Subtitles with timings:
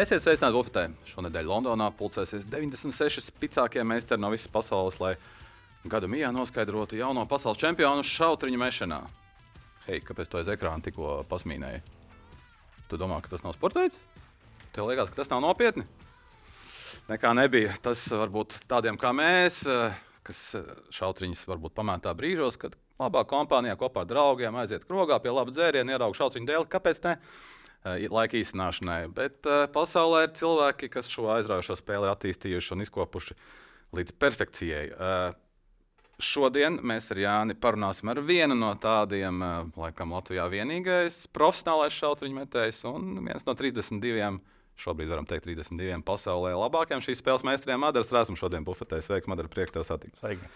[0.00, 0.82] Esiet sveicināti Bufetē.
[1.10, 5.10] Šonadēļ Londonā pulcēsies 96 spēcīgākie meistari no visas pasaules, lai
[5.92, 9.02] gada mijā noskaidrotu jauno pasaules čempionu šautriņu mešanā.
[9.84, 11.82] Hei, kāpēc tu aiz ekrāna tikko pasmīnēji?
[12.88, 14.00] Tu domā, ka tas nav sporta veids?
[14.72, 15.84] Tev liekas, ka tas nav nopietni?
[17.10, 17.76] Nekā nebija.
[17.84, 19.66] Tas varbūt tādiem kā mēs,
[20.24, 20.44] kas
[20.96, 25.98] šautriņus varbūt pamētā brīžos, kad labā kompānijā kopā ar draugiem aiziet krogā pie laba dzēriena,
[25.98, 26.72] ierauga šautriņu dēli.
[26.72, 27.18] Kāpēc ne?
[27.80, 29.06] Eh, laika īsināšanai.
[29.16, 33.36] Bet uh, pasaulē ir cilvēki, kas šo aizraujošo spēli ir attīstījuši un izkopuši
[33.96, 34.82] līdz perfekcijai.
[34.92, 35.30] Uh,
[36.20, 42.42] šodien mēs ar Jāni parunāsim ar vienu no tādiem, uh, laikam, Latvijā vienīgais profesionālais šautriņu
[42.42, 44.28] metējs un viens no 32.
[44.80, 47.80] Šobrīd varam teikt, 32 pasaulē labākajiem šīs spēles meistariem.
[47.80, 49.00] Madara Strāsam šodien bufetē.
[49.04, 50.16] Sveiks, Madara, prieks tev satikt.
[50.20, 50.48] Sveiki.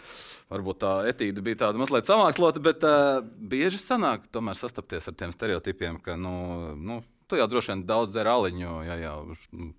[0.53, 5.35] Varbūt tā etīda bija tāda mazliet samākslota, bet uh, bieži sanāk tomēr sastapties ar tiem
[5.35, 6.33] stereotipiem, ka, nu,
[6.73, 9.17] nu Tu jau droši vien daudz dzer aliņu, ja jau.
[9.55, 9.73] Nu,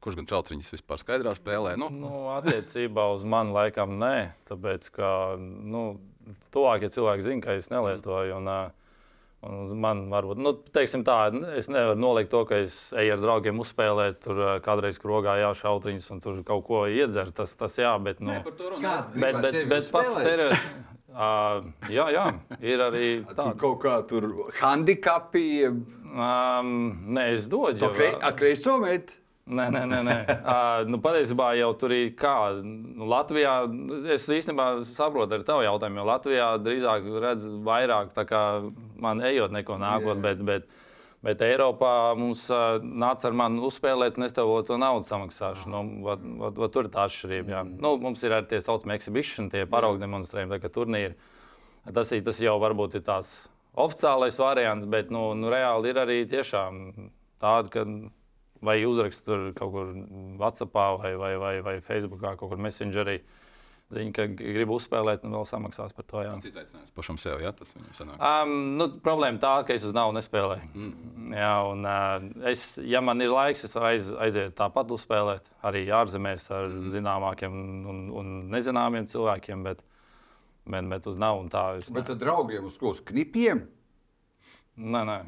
[0.00, 1.76] kurš gan čautriņus vispār skaidrā spēlē?
[1.80, 1.90] Nu?
[1.92, 5.84] Nu, attiecībā uz mani laikam nē, tāpēc ka nu,
[6.54, 8.38] tuvākie cilvēki zina, ka es nelietoju.
[8.40, 8.52] Un,
[9.40, 13.62] Un man varbūt, nu, teiksim tā, es nevaru nolikt to, ka es eju ar draugiem
[13.62, 17.32] uzspēlēt, tur kādreiz krogā jāšautriņas un tur kaut ko iedzer.
[17.32, 18.20] Tas, tas jā, bet.
[18.20, 18.42] Nu, Nē,
[18.82, 20.70] Kāds bet, bet, bet pats stereotips.
[21.10, 22.22] Uh, jā, jā,
[22.62, 23.48] ir arī tāda.
[23.48, 24.28] Tur kaut kā tur
[24.60, 25.42] handikapi.
[26.10, 26.74] Um,
[27.14, 29.14] nē, es dodu jau tādu kreiso meitu.
[29.50, 30.00] Nē, nē, nē.
[30.06, 30.16] nē.
[30.26, 32.34] Uh, nu, patiesībā jau tur ir kā.
[32.62, 33.54] Nu, Latvijā,
[34.14, 38.44] es īstenībā saprotu ar tavu jautājumu, jo Latvijā drīzāk redz vairāk, kā
[39.02, 40.22] man ejot, neko nākot.
[40.22, 40.70] Bet, bet,
[41.20, 45.68] Bet Eiropā mums uh, nāca ar mani uzspēlēt, un es tev to naudu samaksāšu.
[45.68, 47.52] Nu, vat, vat, vat, tur ir tā atšķirība.
[47.52, 47.60] Jā.
[47.68, 51.12] Nu, mums ir arī tie saucamie exhibition, tie paraugu demonstrējumi, kā turnīri.
[51.92, 53.34] Tas, tas jau varbūt ir tās
[53.78, 56.80] oficiālais variants, bet nu, nu, reāli ir arī tiešām
[57.42, 57.84] tādi, ka
[58.64, 59.92] vai uzrakst tur kaut kur
[60.40, 63.20] WhatsApp vai, vai, vai, vai Facebookā, kaut kur Messengerī.
[63.90, 66.20] Viņi, ka grib uzspēlēt, un vēl samaksās par to.
[66.22, 66.34] Jā.
[66.38, 68.20] Tas izaicinājums pašam sev, ja tas viņam sanāk.
[68.22, 70.68] Um, nu, problēma tā, ka es uz naudu nespēlēju.
[70.78, 71.32] Mm.
[71.34, 75.82] Jā, un, uh, es, ja man ir laiks, es varu aiz, aiziet tāpat uzspēlēt, arī
[75.90, 76.92] ārzemēs ar mm.
[76.94, 77.58] zināmākiem
[77.90, 79.82] un, un nezināmiem cilvēkiem, bet,
[80.72, 81.64] bet, bet uz naudu tā.
[81.80, 82.94] Es, bet tad draugiem uz ko?
[83.10, 83.66] Knipiem?
[84.80, 85.18] Nē, nē.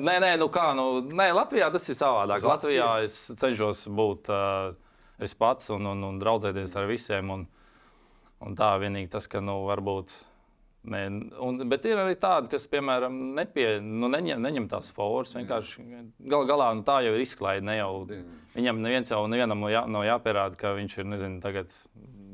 [0.00, 2.46] nē, nē, nu kā, nu, nē, Latvijā tas ir savādāk.
[2.46, 4.70] Latvijā es cenšos būt uh,
[5.20, 7.34] es pats un, un, un draudzēties ar visiem.
[7.34, 7.44] Un,
[8.44, 10.12] Un tā vienīgi tas, ka nu, varbūt.
[10.86, 11.00] Ne,
[11.42, 15.32] un, bet ir arī tādi, kas, piemēram, nepie, nu, neņem, neņem tās formas.
[15.34, 15.82] Vienkārši
[16.30, 17.74] gal, galā nu, tā jau ir izklaide.
[17.80, 18.04] Jau,
[18.54, 21.74] viņam neviens jau nevienam nav, jā, nav jāpierāda, ka viņš ir nezinu, tagad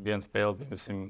[0.05, 1.07] viens spēle, piemēram,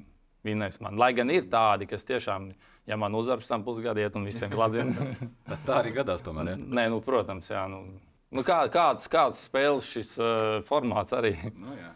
[0.47, 0.99] vinnējis man.
[0.99, 2.51] Lai gan ir tādi, kas tiešām,
[2.89, 5.13] ja man uzvaras tam pusgadu iet un visiem klādzieniem.
[5.67, 6.53] tā arī gadās tomēr.
[6.53, 6.57] Ja?
[6.79, 7.65] Nē, nu, protams, jā.
[7.71, 7.83] Nu,
[8.33, 11.35] nu, kā, kāds, kāds spēles šis uh, formāts arī.
[11.55, 11.91] Nu, jā.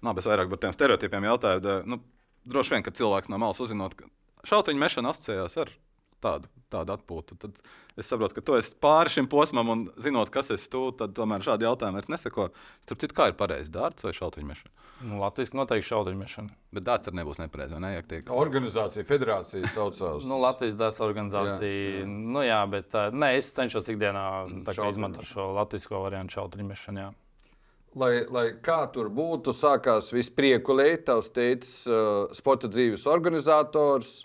[0.00, 1.76] Nav bez vairāk par tiem stereotipiem jautājumu.
[1.92, 2.00] Nu,
[2.48, 4.08] droši vien, ka cilvēks no malas uzzinot, ka
[4.48, 5.72] šauteņa mešana asociējās ar
[6.24, 7.36] tādu, tādu atpūtu.
[7.40, 7.58] Tad
[8.00, 11.44] es saprotu, ka tu esi pāri šim posmam un zinot, kas esi tu, tad tomēr
[11.44, 12.48] šādi jautājumi vairs neseko.
[12.86, 14.89] Starp citu, kā ir pareizi dārts vai šauteņa mešana?
[15.00, 16.52] Nu, Latvijas noteikti šauteņa mešana.
[16.76, 17.92] Bet dārts arī nebūs nepareizi, vai ne?
[17.94, 18.28] Ja tiek...
[18.36, 20.26] Organizācija, federācija saucās.
[20.28, 21.70] nu, Latvijas dārts organizācija.
[21.70, 22.10] Jā, jā.
[22.10, 24.26] Nu, jā, bet nē, es cenšos ikdienā
[24.90, 26.48] izmantot šo latviešu variantu.
[27.00, 27.10] Jā
[27.98, 34.24] lai, lai kā tur būtu, sākās viss priekulē, tavs teicis, uh, sporta dzīves organizators.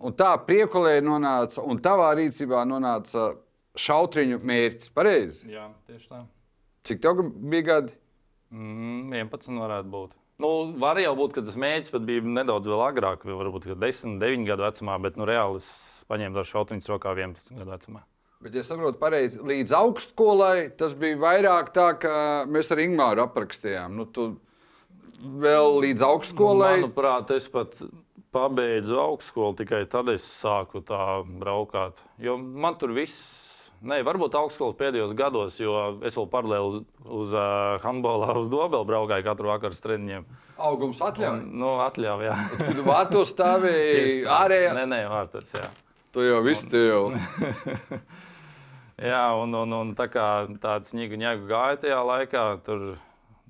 [0.00, 3.34] Un tā priekulē nonāca, un tavā rīcībā nonāca
[3.76, 4.92] šautriņu mērķis.
[4.96, 5.50] Pareizi?
[5.52, 6.22] Jā, tieši tā.
[6.88, 7.20] Cik tev
[7.52, 7.96] bija gadi?
[8.50, 10.16] Mm, 11 varētu būt.
[10.40, 10.50] Nu,
[10.80, 11.58] var jau būt, ka tas
[11.92, 15.68] pat bija nedaudz vēl agrāk, varbūt 10, 9 gadu vecumā, bet nu, reāli es
[16.10, 18.04] paņēmu tos šautriņus rokā 11 gadu vecumā.
[18.40, 22.12] Bet, ja saprotu pareizi, līdz augstskolai tas bija vairāk tā, ka
[22.48, 23.98] mēs ar Ingūru aprakstījām.
[23.98, 24.30] Nu, tu
[25.20, 26.78] vēl līdz augstskolai.
[26.80, 27.76] Nu, manuprāt, es pat
[28.32, 32.00] pabeidzu augstskolu, tikai tad es sāku tā braukāt.
[32.22, 33.49] Jo man tur viss,
[33.82, 35.74] ne, varbūt augstskolas pēdējos gados, jo
[36.06, 36.80] es vēl paralēli uz,
[37.20, 40.26] uz uh, handbolā, uz dobeli braukāju katru vakaru treniņiem.
[40.70, 41.44] Augums atļauj?
[41.50, 42.38] Nu, atļauj, jā.
[42.60, 44.74] Kad vārtos stāvēja ārējā?
[44.80, 45.68] Nē, nē, vārtos, jā.
[46.10, 47.04] Tu jau viss te jau.
[49.00, 50.24] Jā, un, un, un tā kā
[50.60, 52.82] tāda sniega ņēga gāja tajā laikā, tur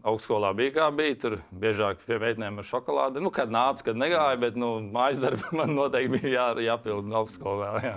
[0.07, 1.17] augstskolā bija kā bija.
[1.25, 3.23] Tur biežāk pie meitenēm ar šokolādi.
[3.25, 7.73] Nu, kad nāca, kad negāja, bet nu, mājas darbi man noteikti bija jā, jāpild augstskolā.
[7.83, 7.97] Jā.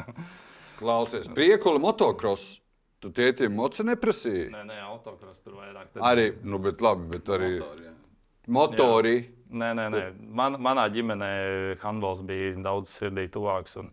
[0.80, 2.60] Klausies, priekula motocross.
[3.04, 4.46] Tu tētim moci neprasīji?
[4.54, 5.90] Nē, nē, autokross tur vairāk.
[5.92, 6.04] Tad...
[6.08, 7.84] Arī, nu, bet labi, bet arī motori.
[7.90, 7.96] Jā.
[8.56, 9.16] motori.
[9.18, 9.32] Jā.
[9.54, 10.04] Nē, nē, nē.
[10.40, 11.34] Man, manā ģimenē
[11.84, 13.78] handbols bija daudz sirdī tuvāks.
[13.84, 13.92] Un,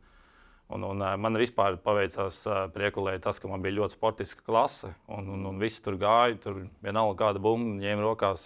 [0.70, 4.92] Un, un, man vispār paveicās priekulēt tas, ka man bija ļoti sportiska klase.
[5.10, 8.44] Un, un, un viss tur gāja, tur vienalga kāda bumba ņēma rokās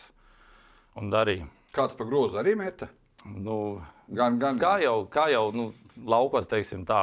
[0.97, 1.45] un darīja.
[1.77, 2.89] Kāds pa grozu arī meta?
[3.29, 4.57] Nu, Gan, gan.
[4.57, 5.67] kā jau, kā jau nu,
[5.97, 7.01] laukos, teiksim, tā,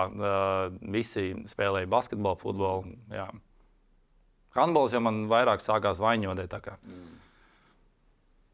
[0.94, 2.96] visi spēlēja basketbolu, futbolu.
[3.14, 3.30] Jā.
[4.58, 6.02] Handbols jau man vairāk sākās
[6.52, 6.78] tā kā.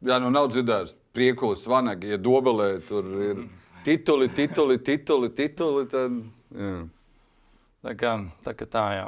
[0.06, 0.94] Jā, nu nav dzirdēts.
[1.18, 3.39] Priekulis, vanagi, ja dobelē tur ir
[3.86, 5.88] tituli, tituli, tituli, tituli.
[5.89, 6.19] Tad,
[6.54, 6.75] jā.
[7.88, 8.13] Tā kā
[8.45, 9.07] tā, kā tā jā.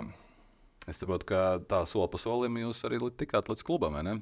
[0.90, 4.16] Es saprotu, ka tā soli pa solim jūs arī tikāt līdz klubam, vai ne?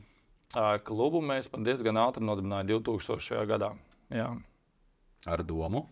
[0.83, 3.45] Klubu mēs diezgan ātri nodibinājām 2000.
[3.47, 3.71] gadā.
[4.11, 4.27] Jā.
[5.27, 5.85] Ar domu.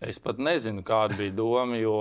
[0.00, 1.96] Es pat nezinu, kāda bija doma, jo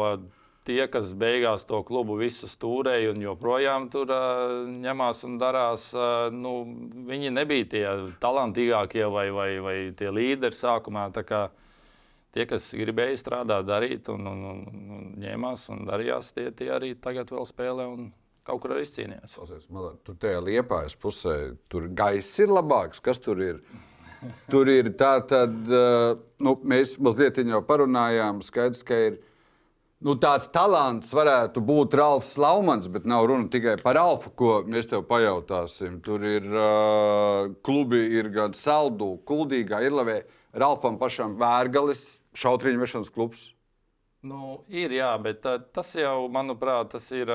[0.68, 6.28] tie, kas beigās to klubu visu stūrēja un joprojām tur uh, ņemās un darās, uh,
[6.34, 6.60] nu,
[7.08, 7.86] viņi nebija tie
[8.22, 11.08] talantīgākie vai, vai, vai tie līderi sākumā.
[12.36, 16.92] Tie, kas gribēja strādāt, darīt, un, un, un, un ņēmās un darījās, tie, tie arī
[17.02, 18.12] tagad vēl spēlē un
[18.46, 19.40] kaut kur arī izcīnījās.
[20.06, 21.38] Tur tajā liepājas pusē,
[21.72, 23.02] tur gaiss ir labāks.
[23.04, 23.64] Kas tur ir?
[24.52, 28.42] Tur ir tā, tad uh, nu, mēs mazliet jau parunājām.
[28.46, 29.18] Skaidrs, ka ir
[30.06, 34.90] nu, tāds talants, varētu būt Ralfs Laumans, bet nav runa tikai par Ralfu, ko mēs
[34.90, 36.00] tev pajautāsim.
[36.06, 40.22] Tur ir uh, klubi, ir gan Saldu, Kuldīgā, Irlavē,
[40.58, 43.52] Ralfam pašam Vērgalis, šautriņu vešanas klubs.
[44.28, 47.32] Nu, ir, jā, bet uh, tas jau, manuprāt, tas ir.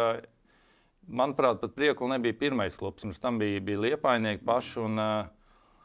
[1.03, 3.03] Manuprāt, pat prieku nebija pirmais klubs.
[3.03, 4.77] Pirms tam bija, bija liepainieki paši.
[4.85, 5.42] Un, uh,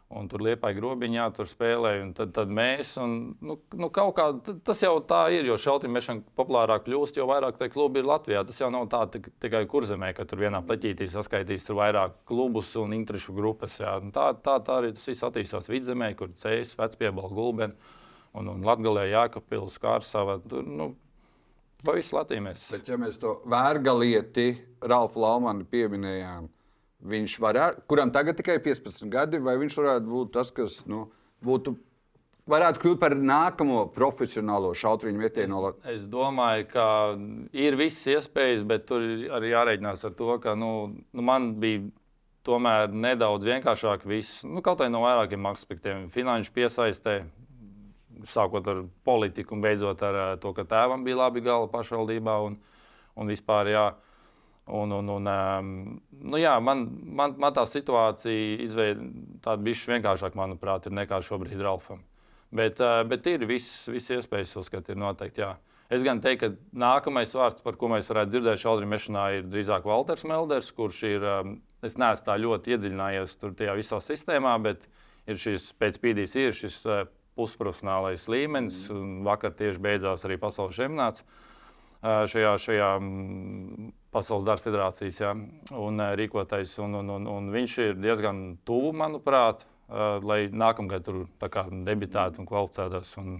[0.08, 2.06] Un tur liepa grobiņā, tur spēlēja.
[2.16, 4.28] Tad, tad mēs, un, nu, nu, kaut kā
[4.64, 8.46] tas jau tā ir, jo šautimēšana populārāk kļūst, jo vairāk tie klubi ir Latvijā.
[8.48, 12.72] Tas jau nav tā tik, tikai kurzemē, ka tur vienā pleķītī saskaitīs tur vairāk klubus
[12.80, 13.76] un interešu grupas.
[13.84, 13.98] Jā.
[14.00, 17.76] Un Tā, tā, tā arī tas viss attīstās vidzemē, kur ceļš, vecpiebalga gulbeni
[18.32, 20.40] un, un Latgalē Jākapils, Kārsava.
[20.48, 20.94] Tur, nu,
[21.84, 22.70] pa visu Latviju mēs.
[22.72, 24.54] Bet, ja mēs to vērgalieti,
[24.88, 26.48] Ralfu Laumanu pieminējām,
[27.08, 31.06] viņš varētu, kuram tagad tikai 15 gadi, vai viņš varētu būt tas, kas nu,
[31.46, 31.76] būtu,
[32.50, 36.02] varētu kļūt par nākamo profesionālo šautriņu no Latvijas?
[36.02, 36.88] Es domāju, ka
[37.54, 39.04] ir visas iespējas, bet tur
[39.38, 40.72] arī jārēķinās ar to, ka nu,
[41.14, 41.88] nu man bija
[42.48, 44.46] tomēr nedaudz vienkāršāk viss.
[44.48, 46.08] Nu, kaut arī no vairākiem aspektiem.
[46.14, 47.20] Finanšu piesaistē,
[48.32, 52.58] sākot ar politiku un beidzot ar eh, to, ka tēvam bija labi gala pašvaldībā un,
[53.18, 53.72] un vispār.
[53.74, 53.88] Jā.
[54.68, 56.84] Un, un, un, um, nu jā, man,
[57.16, 59.00] man, man tā situācija izveid,
[59.46, 62.02] tāda bišķi vienkāršāk, manuprāt, ir nekā šobrīd Ralfam.
[62.52, 65.44] Bet, uh, bet ir viss, viss iespējas uzskatīt, ir noteikti.
[65.46, 65.54] Jā.
[65.94, 69.88] Es gan teiktu, ka nākamais vārds, par ko mēs varētu dzirdēt šādi mešanā, ir drīzāk
[69.88, 74.84] Walters Melders, kurš ir, um, es neesmu tā ļoti iedziļinājies tur tajā visā sistēmā, bet
[75.32, 77.06] ir šis pēc pīdīs ir šis uh,
[77.40, 81.24] pusprofesionālais līmenis, un vakar tieši beidzās arī pasaules čempionāts
[82.04, 82.92] šajā, šajā
[84.14, 85.34] Pasaules darba federācijas jā,
[85.78, 86.78] un, rīkotais.
[86.82, 89.66] Un, un, un, un viņš ir diezgan tuvu, manuprāt,
[90.24, 91.26] lai nākamgad tur
[91.86, 93.14] debitētu un kvalificētos.
[93.22, 93.38] Un,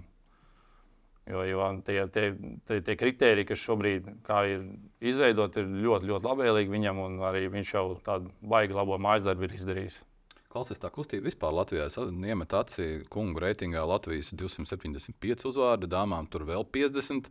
[1.28, 2.28] jo jo tie, tie,
[2.68, 4.12] tie, tie kriteriji, kas šobrīd
[4.52, 4.68] ir
[5.10, 9.48] izveidoti, ir ļoti, ļoti labvēlīgi viņam, un arī viņš jau tādu baigi labo mājas darbu
[9.48, 10.00] ir izdarījis.
[10.48, 16.46] Klausies, tā kustība vispār Latvijā es iemet aci kungu reitingā Latvijas 275 uzvārdi, dāmām tur
[16.48, 17.28] vēl 50.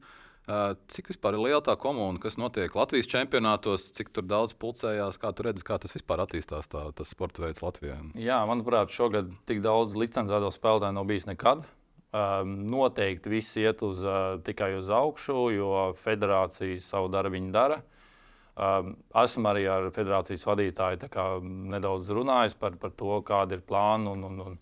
[0.47, 5.33] Cik vispār ir liela tā komuna, kas notiek Latvijas čempionātos, cik tur daudz pulcējās, kā
[5.35, 7.97] tu redzi, kā tas vispār attīstās, tā, tas sporta veids Latvijā?
[8.15, 11.65] Jā, manuprāt, šogad tik daudz licencēto spēlētāju nav bijis nekad.
[12.15, 17.81] Um, noteikti viss iet uz, uh, tikai uz augšu, jo federācija savu darbu dara.
[18.55, 23.65] Um, esmu arī ar federācijas vadītāju tā kā, nedaudz runājis par, par to, kāda ir
[23.67, 24.55] plāna un, un, un,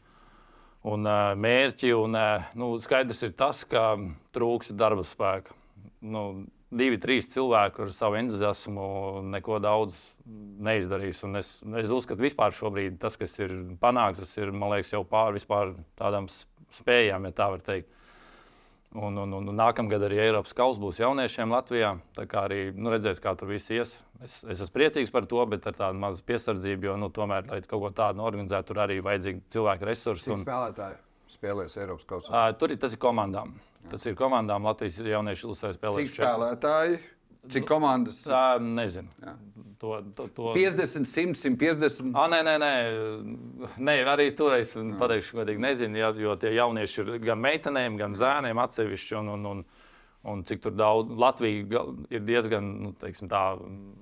[0.96, 1.94] un uh, mērķi.
[1.94, 3.92] Un, uh, nu, skaidrs ir tas, ka
[4.34, 5.54] trūks darba spēka.
[6.02, 6.24] Nu,
[6.72, 8.88] divi, trīs cilvēki ar savu entuziasmu
[9.34, 11.22] neko daudz neizdarīs.
[11.28, 15.04] Un es, es uzskatu, ka vispār šobrīd tas, kas ir panākts, tas ir liekas, jau
[15.08, 15.44] pāri
[16.00, 16.30] tādām
[16.76, 17.92] spējām, ja tā var teikt.
[18.96, 21.90] Un, un, un nākamgad arī Eiropas kausa būs jauniešiem Latvijā.
[22.16, 23.98] Tā kā arī nu, redzēs, kā tur viss ies.
[24.24, 27.60] Es, es esmu priecīgs par to, bet ar tādu mazu piesardzību, jo nu, tomēr, lai
[27.66, 30.30] kaut ko tādu organizētu, tur arī vajadzīgi cilvēku resursi.
[30.30, 31.02] Cik Un, spēlētāji
[31.36, 32.32] spēlēs Eiropas kausā?
[32.32, 33.58] uh, tur ir tas ir komandām.
[33.92, 36.16] Tas ir komandām Latvijas jauniešu ilustrais Cik spēlētājs.
[36.16, 37.02] spēlētāji?
[37.54, 38.24] Cik komandas?
[38.26, 39.12] Tā nezinu.
[39.22, 39.36] Jā.
[39.80, 40.54] To, to, to...
[40.56, 42.16] 50, 100, 150.
[42.18, 42.72] Ah, nē, nē, nē.
[43.86, 48.62] nē, arī tur es pateikšu, godīgi nezinu, jo tie jaunieši ir gan meitenēm, gan zēniem
[48.64, 49.18] atsevišķi.
[49.20, 49.64] Un, un, un,
[50.26, 53.42] un cik tur daudz Latvija ir diezgan nu, teiksim, tā,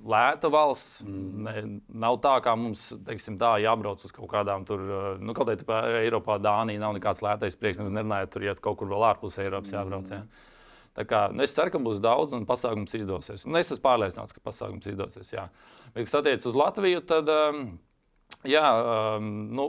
[0.08, 1.04] lēta valsts.
[1.04, 1.44] Mm.
[1.46, 1.64] Ne,
[2.06, 4.84] nav tā, kā mums teiksim, tā, jābrauc uz kaut kādām tur,
[5.20, 7.82] nu, kaut kādā Eiropā, Dānija nav nekāds lētais prieks.
[7.84, 10.12] Nerunājot, tur iet kaut kur vēl ārpus Eiropas jābrauc.
[10.14, 10.24] Jā.
[10.94, 13.48] Tā kā, nu, es ceru, ka būs daudz un pasākums izdosies.
[13.50, 15.32] Un es esmu pārliecināts, ka pasākums izdosies.
[15.34, 15.48] Jā.
[15.94, 17.64] Bet, kas attiecas uz Latviju, tad um,
[18.46, 18.68] jā,
[19.18, 19.68] um, nu,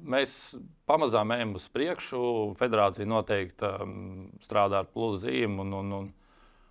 [0.00, 0.56] mēs
[0.88, 2.22] pamazām ejam uz priekšu.
[2.60, 5.66] Federācija noteikti um, strādā ar plus zīmu.
[5.66, 6.10] Un, un, un,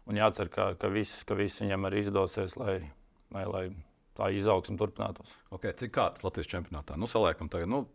[0.09, 2.79] un jācer, ka, ka, viss, ka viss viņam arī izdosies, lai,
[3.35, 3.65] lai, lai
[4.17, 5.33] tā izaugsme turpinātos.
[5.55, 6.97] Okay, cik kāds Latvijas čempionātā?
[6.99, 7.85] Nu, saliekam, tagad, nu,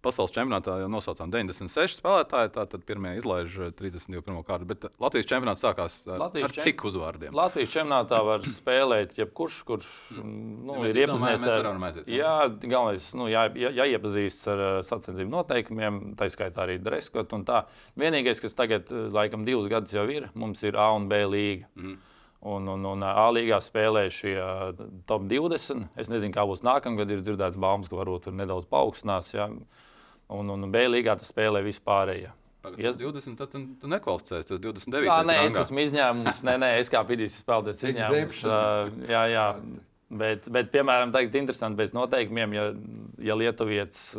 [0.00, 4.38] Pasaules čempionātā jau nosaucām 96 spēlētāji, tātad pirmie izlaiž 31.
[4.48, 4.68] kārtu.
[4.70, 7.34] Bet Latvijas čempionāts sākās ar, Latvijas ar cik uzvārdiem?
[7.36, 12.22] Latvijas čempionātā var spēlēt jebkurš, kurš nu, Ja mēs ir mēs ar aiziet, jā.
[12.22, 17.36] Jā, galvenais, nu, jā, jā, jāiepazīstas ar sacensību noteikumiem, tā skaitā arī dreskot.
[18.00, 21.68] Vienīgais, kas tagad, laikam, divus gadus jau ir, mums ir A un B līga.
[21.76, 21.98] Mhm.
[22.40, 24.32] Un, un, un A līgā spēlē šie
[25.04, 25.90] top 20.
[26.00, 27.12] Es nezinu, kā būs nākamgad.
[27.12, 29.28] Ir dzirdēts baumas, ka varbūt tur nedaudz paaugstinās.
[29.36, 29.50] Ja?
[30.36, 32.30] Un, un B līgā tas spēlē vispārējie.
[32.76, 32.98] Yes.
[33.00, 35.06] 20, tad tu, tu nekvalificējies, tas 29.
[35.08, 35.62] Jā, nē, es rangā.
[35.64, 36.42] esmu izņēmums.
[36.44, 38.42] Nē, nē, es kā pidīs spēlētājs izņēmums.
[38.44, 39.46] Uh, jā, jā.
[40.20, 42.66] Bet, bet, piemēram, tagad interesanti pēc noteikumiem, ja,
[43.30, 44.10] ja Lietuvietis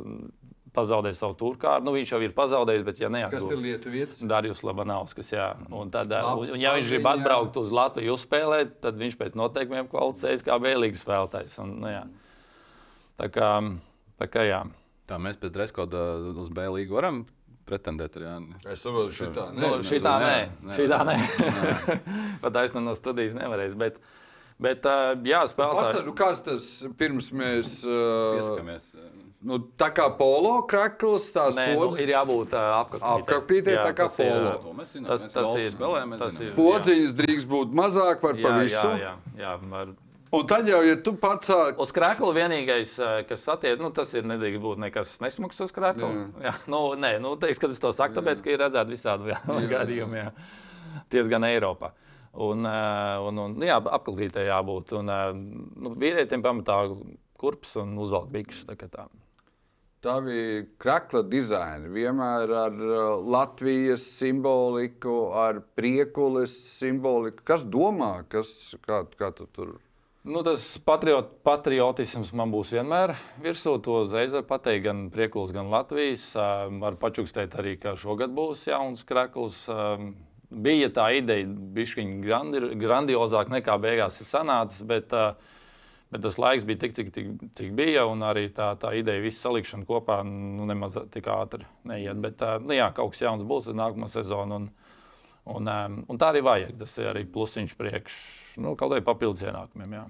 [0.73, 3.63] pazaudē savu turkāru, nu viņš jau ir pazaudējis, bet ja Kas ir neatgūst.
[3.65, 4.21] Lietuvietis?
[4.31, 5.49] Darījus Labanovskis, jā.
[5.67, 9.91] Un, tad, Labs un, ja viņš grib atbraukt uz Latviju uzspēlēt, tad viņš pēc noteikumiem
[9.91, 11.57] kvalificējas kā vēlīgs spēlētājs.
[11.61, 12.05] Un, nu, jā.
[13.19, 13.51] tā kā,
[14.21, 14.63] tā kā jā.
[15.11, 16.05] Tā mēs pēc dreskoda
[16.39, 17.25] uz B līgu varam
[17.67, 18.15] pretendēt.
[18.19, 18.55] ar Jāni?
[18.71, 19.49] Es saprotu, šitā.
[19.55, 20.77] Nu, Nē, šitā nē, nē, nē.
[20.79, 21.15] šitā nē.
[22.45, 23.75] Pat aizsnu no studijas nevarēs.
[23.79, 23.99] Bet,
[24.61, 26.05] bet uh, jā, spēlētāji.
[26.07, 27.73] Nu, kāds tas pirms mēs.
[27.83, 28.85] Uh, Piesakamies.
[29.51, 32.69] nu, tā kā polo krakls, tās Nē, nu, podziņas, ir jābūt uh.
[33.15, 34.53] Apkopītē, tā kā tas ir, polo.
[34.67, 35.09] To mēs zinām.
[35.11, 35.67] Tas, Mēs tas ir.
[35.75, 36.47] spēlējam, mēs tas zinām.
[36.53, 38.95] ir podziņas drīkst būt mazāk par jā, jā, pavisu.
[39.03, 39.13] jā,
[39.43, 39.93] jā, var.
[40.31, 41.79] Un tad jau, ja tu pats sāk.
[41.83, 42.93] Uz krākla vienīgais,
[43.27, 46.07] kas attiecas, nu, tas ir nedrīkst būt nekas nesmugs uz krākla.
[46.07, 46.27] Jā.
[46.45, 49.35] Jā, nu, nē, nu, teiks, ka es to saku, tāpēc, ka ir redzēti visādi
[49.73, 50.21] gadījumi.
[50.21, 50.31] Jā.
[51.11, 51.91] Ties gan Eiropā.
[52.31, 54.95] Un, un, un, nu, jā, apkalpītē jābūt.
[55.01, 55.11] Un,
[55.83, 56.79] nu, vīrietim pamatā
[57.41, 58.63] kurps un uzvalk bikses.
[58.69, 59.09] tā kā tā.
[60.01, 62.79] Tavi krakla dizaini vienmēr ar
[63.21, 67.43] Latvijas simboliku, ar priekules simboliku.
[67.51, 69.75] Kas domā, kas kā, kā tu tur?
[70.23, 73.79] Nu, tas patriot, patriotisms man būs vienmēr virsū.
[73.81, 76.27] To uzreiz var pateikt gan Priekuls, gan Latvijas.
[76.35, 79.63] Var pačukstēt arī, ka šogad būs jauns krekls.
[79.71, 80.13] Um,
[80.51, 85.13] Bija tā ideja, bija grandi, grandiozāk nekā beigās ir sanācis, bet,
[86.11, 88.03] bet tas laiks bija tik, cik, tik, cik bija.
[88.11, 92.19] Un arī tā, tā ideja, visu salikšana kopā, nu, nemaz tik ātri neiet.
[92.19, 94.59] Bet nu, jā, kaut kas jauns būs uz nākamo sezonu.
[94.59, 94.67] Un,
[95.49, 96.75] un, um, un tā arī vajag.
[96.81, 98.17] Tas ir arī plusiņš priekš,
[98.57, 99.95] nu, kaut kādai papildus ienākumiem.
[99.99, 100.07] Jā.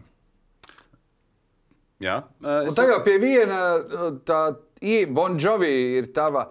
[2.01, 4.55] Jā, uh, Un tagad pie viena uh, tā
[5.13, 5.69] Bonžovi
[5.99, 6.47] ir tava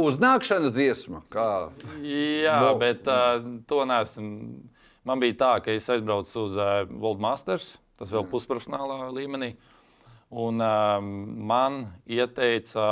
[0.00, 1.20] uznākšanas dziesma.
[1.32, 1.68] Kā...
[2.00, 2.74] Jā, Mo...
[2.80, 3.36] bet uh,
[3.68, 4.62] to nesmu.
[5.04, 9.52] Man bija tā, ka es aizbraucu uz uh, World Masters, tas vēl pusprofesionālā līmenī.
[10.34, 11.10] Un um,
[11.46, 11.76] man
[12.10, 12.84] ieteica,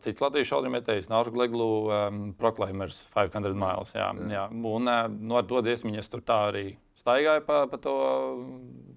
[0.00, 3.92] cits latviešu šaudrim ieteica Nāru Gleglu um, Proclaimers 500 miles.
[3.92, 4.46] Jā, jā.
[4.48, 6.70] Un uh, no ar to dziesmiņu es tur tā arī
[7.02, 7.96] staigāju pa, pa to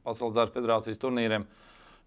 [0.05, 1.45] Pasaules Dārza federācijas turnīriem.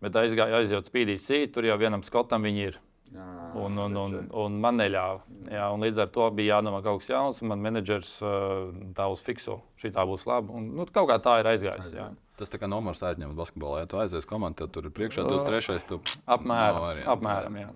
[0.03, 2.81] Bet aizgāju, aizjūt spīdīt sīt, tur jau vienam skotam viņi ir.
[3.13, 3.29] Jā,
[3.61, 5.21] Un, un, un, un man neļāva.
[5.53, 7.43] Jā, un līdz ar to bija jādomā kaut kas jauns.
[7.43, 9.59] un Man menedžers uh, tā uz fiksu.
[9.77, 10.57] Šī tā būs laba.
[10.57, 11.93] Un, nu, kaut kā tā ir aizgājis.
[11.99, 12.09] Jā.
[12.43, 13.85] Tas tā kā nomers aizņemt basketbolā.
[13.85, 15.85] Ja tu aizies komandā, tad tur ir priekšā, tu esi trešais.
[15.87, 16.01] Tu...
[16.27, 16.81] Apmēram.
[16.81, 17.11] Nav variantu.
[17.15, 17.69] apmēram jā.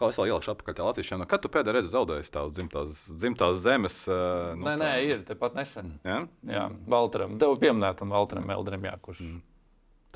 [0.00, 1.22] Kā es vēl ielikšu apakaļ Latvijam?
[1.28, 3.98] Kad tu pēdējo reizi zaudēji tās dzimtās, dzimtās zemes?
[4.08, 5.92] Uh, Nē, nē, ir tepat nesen.
[6.08, 6.22] Ja?
[6.48, 7.36] Jā, Valteram.
[7.42, 9.20] Tev pieminētam Valteram Eldrim, jā, kurš.
[9.28, 9.42] Mm.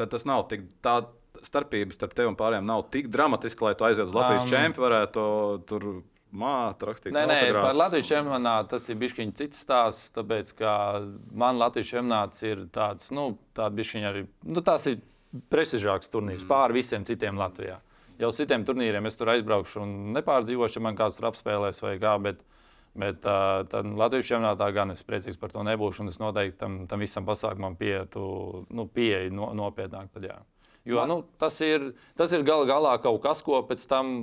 [0.00, 0.96] Tad tas nav tik tā
[1.44, 4.86] starpība starp tevi un pārējiem nav tik dramatiska, lai tu aizietu uz Latvijas um, čempionu,
[4.88, 5.26] varētu
[5.68, 5.86] tur
[6.34, 7.14] māte rakstīt.
[7.14, 10.12] Nē, nē, par Latvijas čempionātu tas ir bijis cits stāsts.
[10.14, 10.74] Tāpēc, ka
[11.32, 15.00] man Latvijas čempionāts ir tāds, nu, tāds arī, nu, tas ir
[15.50, 16.50] prestižāks turnīrs mm.
[16.50, 17.78] pāri visiem citiem Latvijā.
[18.20, 21.96] Jau uz citiem turnīriem es tur aizbraukšu un nepārdzīvošu, ja man kāds tur apspēlēs vai
[22.02, 22.14] kā.
[22.22, 22.44] Bet,
[22.98, 26.04] bet uh, tad Latvijas čempionātā gan es priecīgs par to nebūšu.
[26.04, 28.24] Un es noteikti tam, tam visam pasākumam pietu,
[28.70, 30.12] nu, pieeju no, nopietnāk.
[30.14, 30.38] Tad, jā.
[30.86, 34.14] jo nu, tas ir, tas ir gal galā kaut kas, ko pēc tam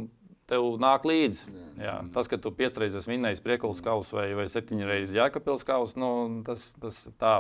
[0.52, 1.56] tev nāk līdzi.
[1.82, 6.12] Jā, tas, ka tu piecreizes vinnēji Priekulas kausu vai, vai septiņreizes Jēkabils kausu, nu,
[6.48, 7.36] tas, tas tā.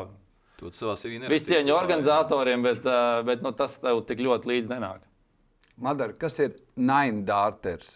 [1.32, 2.86] Viss cieņu organizatoriem, bet,
[3.25, 5.08] bet nu, tas tev tik ļoti līdzi nenāk.
[5.82, 7.96] Madara, kas ir Nine Darters?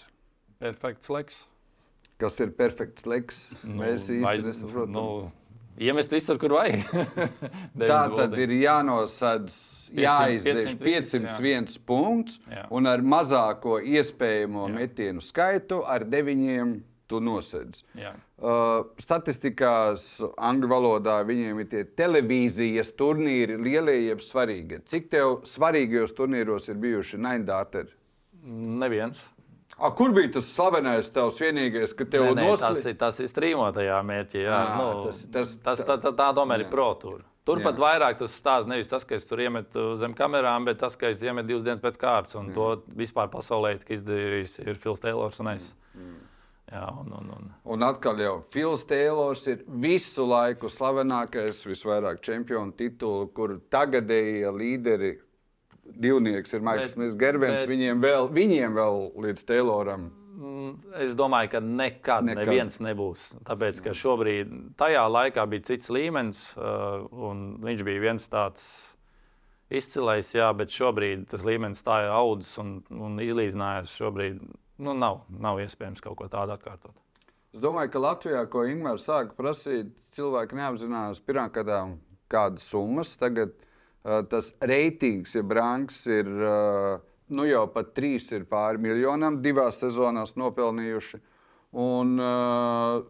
[0.57, 1.43] Perfekts laiks.
[2.22, 3.43] Kas ir perfekts leks?
[3.62, 4.95] Mēs īsti nesaprotam.
[4.95, 5.05] Nu,
[5.82, 6.84] iemest visur, kur vajag.
[7.91, 9.60] Tā tad ir jānosedz,
[9.91, 12.65] 500, jāizdēž 500, 501 punkts Jā.
[12.74, 16.77] un ar mazāko iespējamo metienu skaitu ar deviņiem
[17.08, 17.84] tu nosedz.
[17.98, 18.15] Jā.
[18.36, 20.08] Uh, statistikās,
[20.41, 24.82] angļu valodā viņiem ir tie televīzijas turnīri, lielie, jeb svarīgie.
[24.89, 27.94] Cik tev svarīgajos turnīros ir bijuši Naindārteri?
[28.46, 29.24] Neviens.
[29.77, 32.86] A, kur bija tas slavenais tavs vienīgais, ka tev Nē, nē, tas, noslēdz?
[32.94, 34.44] ir, tas ir strīmotajā mērķī.
[34.46, 36.67] Jā, Ā, nu, tas- tas- tas, tā, tā, tā tomēr jā.
[36.67, 37.24] ir protūra.
[37.46, 37.82] Turpat Jā.
[37.84, 41.20] vairāk tas stāsta nevis tas, ka es tur iemetu zem kamerām, bet tas, ka es
[41.22, 42.34] iemetu divas dienas pēc kārtas.
[42.39, 45.67] Un to vispār pasaulē izdarījis ir Fils Teilors un es.
[46.72, 47.51] Jā, un, un, un.
[47.75, 55.12] Un atkal jau Fils Teilors ir visu laiku slavenākais, visvairāk čempionu titulu, kur tagadējie līderi,
[55.86, 60.12] divnieks ir Maikls Bet- Gerbens, bet- viņiem vēl, viņiem vēl līdz Tayloram.
[60.36, 62.48] Mm, Es domāju, ka nekad, Nekad.
[62.48, 63.36] neviens nebūs.
[63.46, 68.65] Tāpēc, ka šobrīd, tajā laikā bija cits līmenis, uh, un viņš bija viens tāds
[69.72, 73.96] izcilais, jā, bet šobrīd tas līmenis tā ir audzis un, un izlīdzinājis.
[73.98, 74.42] Šobrīd
[74.80, 76.94] nu, nav, nav iespējams kaut ko tādu atkārtot.
[77.56, 81.98] Es domāju, ka Latvijā, ko Ingūna sāka prasīt, cilvēki neapzinās pirmkārt,
[82.30, 83.15] kādas summas.
[83.15, 83.54] Tagad
[84.29, 87.00] tas reitings, ja branks ir uh,
[87.33, 91.21] nu jau pat trīs ir pāri miljonam, divās sezonās nopelnījuši.
[91.81, 93.01] Un uh,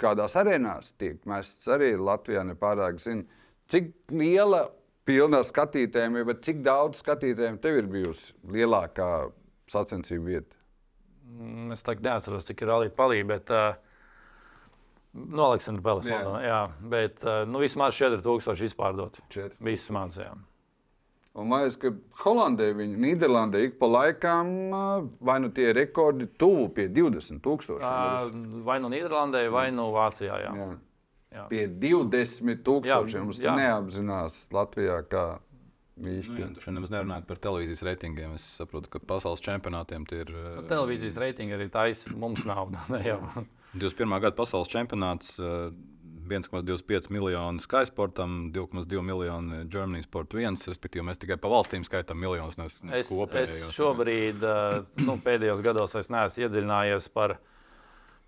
[0.00, 3.26] kādās arēnās tiek mests arī Latvijā nepārāk zina.
[3.70, 4.66] Cik liela
[5.08, 9.08] pilna skatītājiem, bet cik daudz skatītājiem tev ir bijusi lielākā
[9.72, 10.60] sacensību vieta?
[11.24, 13.83] Mm, Es tagad neatceros, cik ir rallija palīdzība, bet uh,
[15.14, 16.08] noliksim peles.
[16.10, 16.18] Jā.
[16.22, 16.40] Jā.
[16.44, 16.58] jā,
[16.90, 19.20] bet uh, nu, vismaz 4000 izpārdot.
[19.62, 20.32] Vismaz, jā.
[21.34, 21.90] Un man liekas, ka
[22.22, 24.82] Holandē, viņa Nīderlandē ik pa laikam ā,
[25.18, 27.88] vai nu tie rekordi tuvu pie 20 tūkstošiem.
[27.88, 30.38] Uh, vai nu Nīderlandē, vai nu Vācijā.
[30.44, 30.52] Jā.
[30.60, 30.68] Jā.
[31.34, 31.48] Jā.
[31.50, 33.18] Pie 20 tūkstošiem.
[33.18, 33.56] Jā, Mums jā.
[33.58, 35.24] neapzinās Latvijā, kā
[35.94, 38.32] Nu, jā, Šodien nemaz nerunājot par televīzijas reitingiem.
[38.34, 40.32] Es saprotu, ka pasaules čempionātiem tie ir.
[40.34, 42.80] eh, Televīzijas reitingi arī taisa mums naudu.
[43.74, 43.90] ne jau.
[43.90, 44.20] 21.
[44.20, 45.38] gada pasaules čempionāts.
[45.38, 45.70] eh,
[46.24, 50.56] 1,25 miljonu Sky Sportam, 2,2 miljonu Germany Sport 1.
[50.70, 52.56] Respektīvi, mēs tikai pa valstīm skaitām miljonus.
[52.56, 53.50] Nevis, nevis Es, kopējos.
[53.68, 57.36] es šobrīd, uh, nu, pēdējos gados, vairs neesmu iedziļinājies par,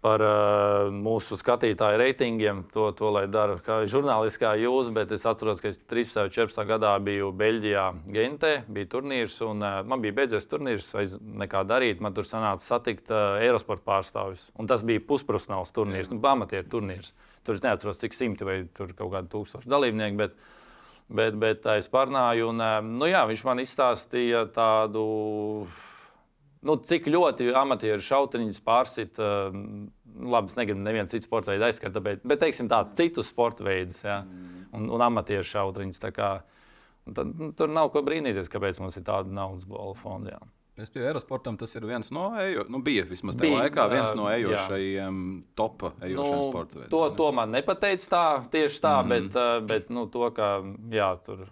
[0.06, 2.62] par uh, mūsu skatītāju reitingiem.
[2.74, 6.28] To, to lai dara kā žurnālistiskā jūs, bet es atceros, ka es 13.
[6.28, 6.62] un 14.
[6.68, 12.02] gadā biju Beļģijā, Gentē, bija turnīrs, un uh, man bija beidzies turnīrs, vairs nekā darīt.
[12.04, 14.46] Man tur sanāca satikt uh, Eirosporta pārstāvis.
[14.60, 17.10] Un tas bija pusprofesionāls turnīrs, nu, amatieru turnīrs.
[17.46, 20.22] Tur es neatceros, cik simti vai tur kaut kādi tūkstoši dalībnieki.
[20.22, 20.38] Bet,
[21.06, 22.58] Bet, bet tā es parunāju, un
[22.98, 25.04] nu, jā, viņš man izstāstīja tādu,
[26.66, 29.20] nu, cik ļoti amatieru šauteņus pārsit.
[29.22, 29.60] eh,
[30.16, 34.00] Labi, es negribu nevienu citu sporta veidu aizskart, bet, bet teiksim tā, citus sporta veidus
[34.04, 34.22] ja,
[34.72, 36.00] un, un amatieru šauteņus.
[36.02, 40.34] Tad, nu, tur nav ko brīnīties, kāpēc mums ir tāda naudas bola fonda.
[40.34, 40.40] Jā.
[40.76, 44.10] Es pie Eirosportam tas ir viens no ejošajiem, nu, bija vismaz tajā Bija, laikā viens
[44.18, 44.34] no jā.
[44.42, 45.20] ejošajiem
[45.56, 46.90] topā ejošiem sporta veidiem.
[46.90, 49.14] Nu, to, to man nepateica tā, tieši tā, mm -hmm.
[49.14, 50.50] bet, uh, bet nu, to, ka
[50.92, 51.46] jā, tur.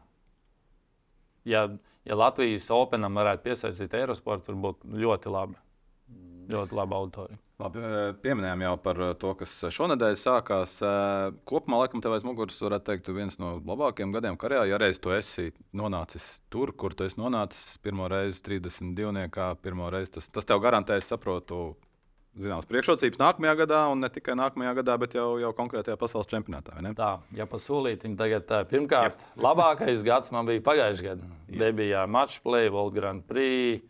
[1.44, 1.68] Ja,
[2.04, 5.60] ja Latvijas Openam varētu piesaistīt Eirosportu, tur būtu ļoti labi.
[6.52, 7.38] Ļoti laba auditorija.
[7.62, 10.74] Labi, eh, pieminējām jau par eh, to, kas šonadēļ sākās.
[10.84, 14.66] Eh, Kopumā, laikam, tev aiz muguras varētu teikt, viens no labākajiem gadiem karjerā.
[14.68, 19.28] Ja reiz tu esi nonācis tur, kur tu esi nonācis, pirmo reizi 32.
[19.32, 21.76] kā pirmo reizi, tas, tas tev garantē, es saprotu,
[22.40, 26.76] zināmas priekšrocības nākamajā gadā, un ne tikai nākamajā gadā, bet jau, jau konkrētajā pasaules čempionātā.
[26.98, 31.28] Tā, ja pasolītim tagad, tā, pirmkārt, labākais gads man bija pagājušajā gadā.
[31.62, 33.84] Debijā Matchplay, World Grand Prix.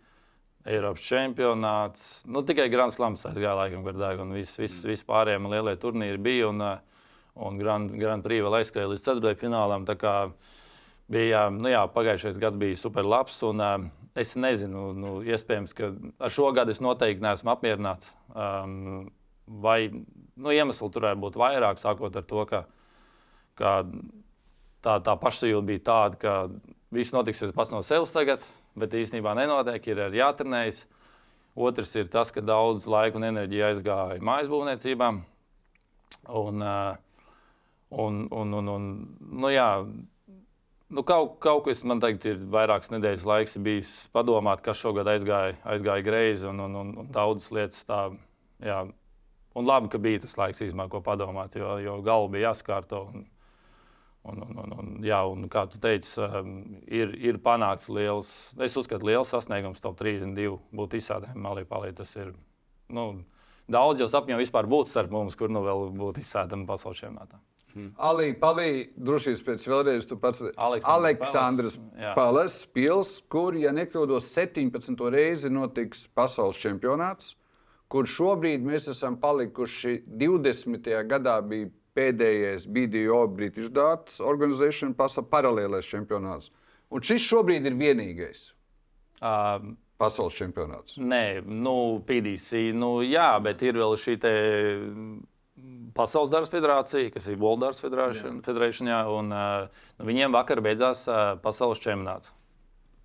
[0.64, 2.04] Eiropas čempionāts.
[2.24, 6.20] Nu, tikai Grand Slams aizgāja laikam gardāk, un viss vis, vis pārējie man lielie turnīri
[6.24, 6.48] bija.
[6.48, 6.64] Un,
[7.44, 9.84] un Grand, Grand Prix vēl aizskrēja līdz ceturtajai finālam.
[9.84, 10.14] tā kā
[11.12, 13.36] Bija, nu jā, pagājušais gads bija super labs.
[13.44, 13.60] Un,
[14.18, 15.90] es nezinu, nu, iespējams, ka
[16.22, 18.10] ar šo gadu es noteikti neesmu apmierināts.
[18.30, 19.08] Um,
[19.46, 22.62] vai nu, iemesli tur varētu būt vairāk, sākot ar to, ka,
[23.58, 23.74] ka
[24.84, 26.34] tā, tā pašsajūta bija tāda, ka
[26.94, 28.44] viss notiksies pats no sevis tagad,
[28.78, 30.84] bet īstenībā nenotiek, ir jātrenējas.
[31.54, 35.10] Otrs ir tas, ka daudz laika un enerģija aizgāja mājas būvniecībā.
[36.34, 36.96] Un, uh,
[37.94, 38.88] un, un, un, un,
[39.20, 39.68] nu, jā,
[40.94, 45.56] nu, kaut, kaut kas man tagad ir vairākas nedēļas laiks bijis padomāt, kas šogad aizgāja,
[45.74, 48.06] aizgāja greizi un, un, un, un daudzas lietas tā.
[48.64, 48.84] Jā.
[49.54, 53.06] Un labi, ka bija tas laiks īstenībā, ko padomāt, jo, jo galva bija jāskārto.
[53.12, 53.30] Un,
[54.24, 56.54] Un, un, un, un, jā, un kā tu teici, um,
[56.88, 61.90] ir, ir panākts liels, es uzskatu, liels sasniegums top 32 būt izsādēm malī palī.
[61.92, 62.30] Tas ir
[62.88, 63.04] nu,
[63.68, 67.42] daudz jau sapņo vispār būt starp mums, kur nu vēl būtu izsādēm pasaules čempionātā.
[67.98, 70.42] Ali, palī, drošības pēc vēlreiz tu pats.
[70.56, 72.12] Aleksandrs jā.
[72.16, 75.06] Pales, pils, kur, ja nekļūdos, 17.
[75.14, 77.34] reizi notiks pasaules čempionāts,
[77.90, 80.92] kur šobrīd mēs esam palikuši 20.
[81.10, 81.40] gadā.
[81.42, 86.48] bija Pēdējais BDO British Darts Organization pasaules paralēlais čempionāts.
[86.90, 88.48] Un šis šobrīd ir vienīgais
[89.24, 89.62] Uh,
[89.96, 90.98] pasaules čempionāts.
[91.00, 94.32] Nē, nu, PDC, nu, jā, bet ir vēl šī te
[95.94, 100.58] Pasaules darba federācija, kas ir World Darts Federation, Federation jā, un uh, nu, viņiem vakar
[100.64, 102.32] beidzās uh, pasaules čempionāts.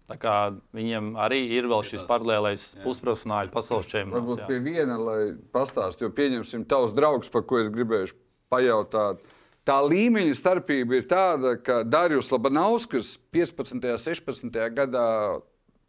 [0.09, 0.35] Tā kā
[0.73, 4.17] viņiem arī ir vēl šis paralēlais pusprofesionāļu pasaules čempionāts.
[4.17, 4.47] Varbūt jā.
[4.49, 5.19] pie viena, lai
[5.53, 8.15] pastāstītu, jo pieņemsim tavs draugs, par ko es gribēju
[8.49, 9.21] pajautāt.
[9.69, 13.77] Tā līmeņa starpība ir tāda, ka Dārījus Labanauskas 15.
[13.77, 14.59] un 16.
[14.73, 15.05] gadā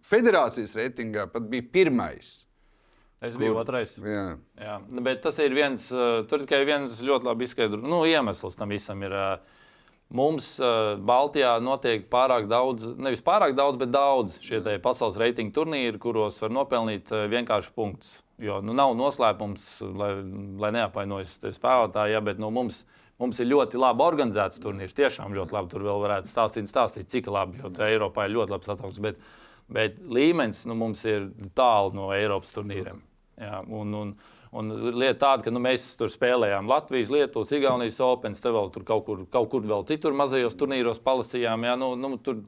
[0.05, 2.42] federācijas reitingā pat bija pirmais.
[3.20, 3.92] Es biju otrais.
[4.00, 4.26] Jā.
[4.56, 7.80] Jā, nu, bet tas ir viens, uh, tur tikai viens ļoti labi izskaidro.
[7.85, 9.16] Nu, iemesls tam visam ir.
[9.16, 9.59] Uh,
[10.11, 16.00] Mums uh, Baltijā notiek pārāk daudz, nevis pārāk daudz, bet daudz šie pasaules reitingu turnīri,
[16.02, 18.16] kuros var nopelnīt uh, vienkārši punktus.
[18.42, 19.68] Jo nu, nav noslēpums,
[20.00, 20.09] lai,
[20.59, 22.80] lai neapvainojas spēlētāji, ja, bet nu, mums,
[23.22, 24.96] mums ir ļoti labi organizēts turnīrs.
[24.98, 25.70] Tiešām ļoti labi.
[25.70, 29.04] Tur vēl varētu stāstīt, stāstīt cik labi, jo tur Eiropā ir ļoti labs atsauksmes.
[29.04, 29.22] Bet,
[29.70, 32.98] bet līmenis nu, mums ir tālu no Eiropas turnīriem.
[33.40, 34.12] Jā, un, un,
[34.53, 38.85] un lieta tāda, ka nu, mēs tur spēlējām Latvijas, Lietuvas, Igaunijas Open, te vēl tur
[38.88, 41.64] kaut kur, kaut kur vēl citur mazajos turnīros palasījām.
[41.64, 42.42] Jā, nu, nu, tur,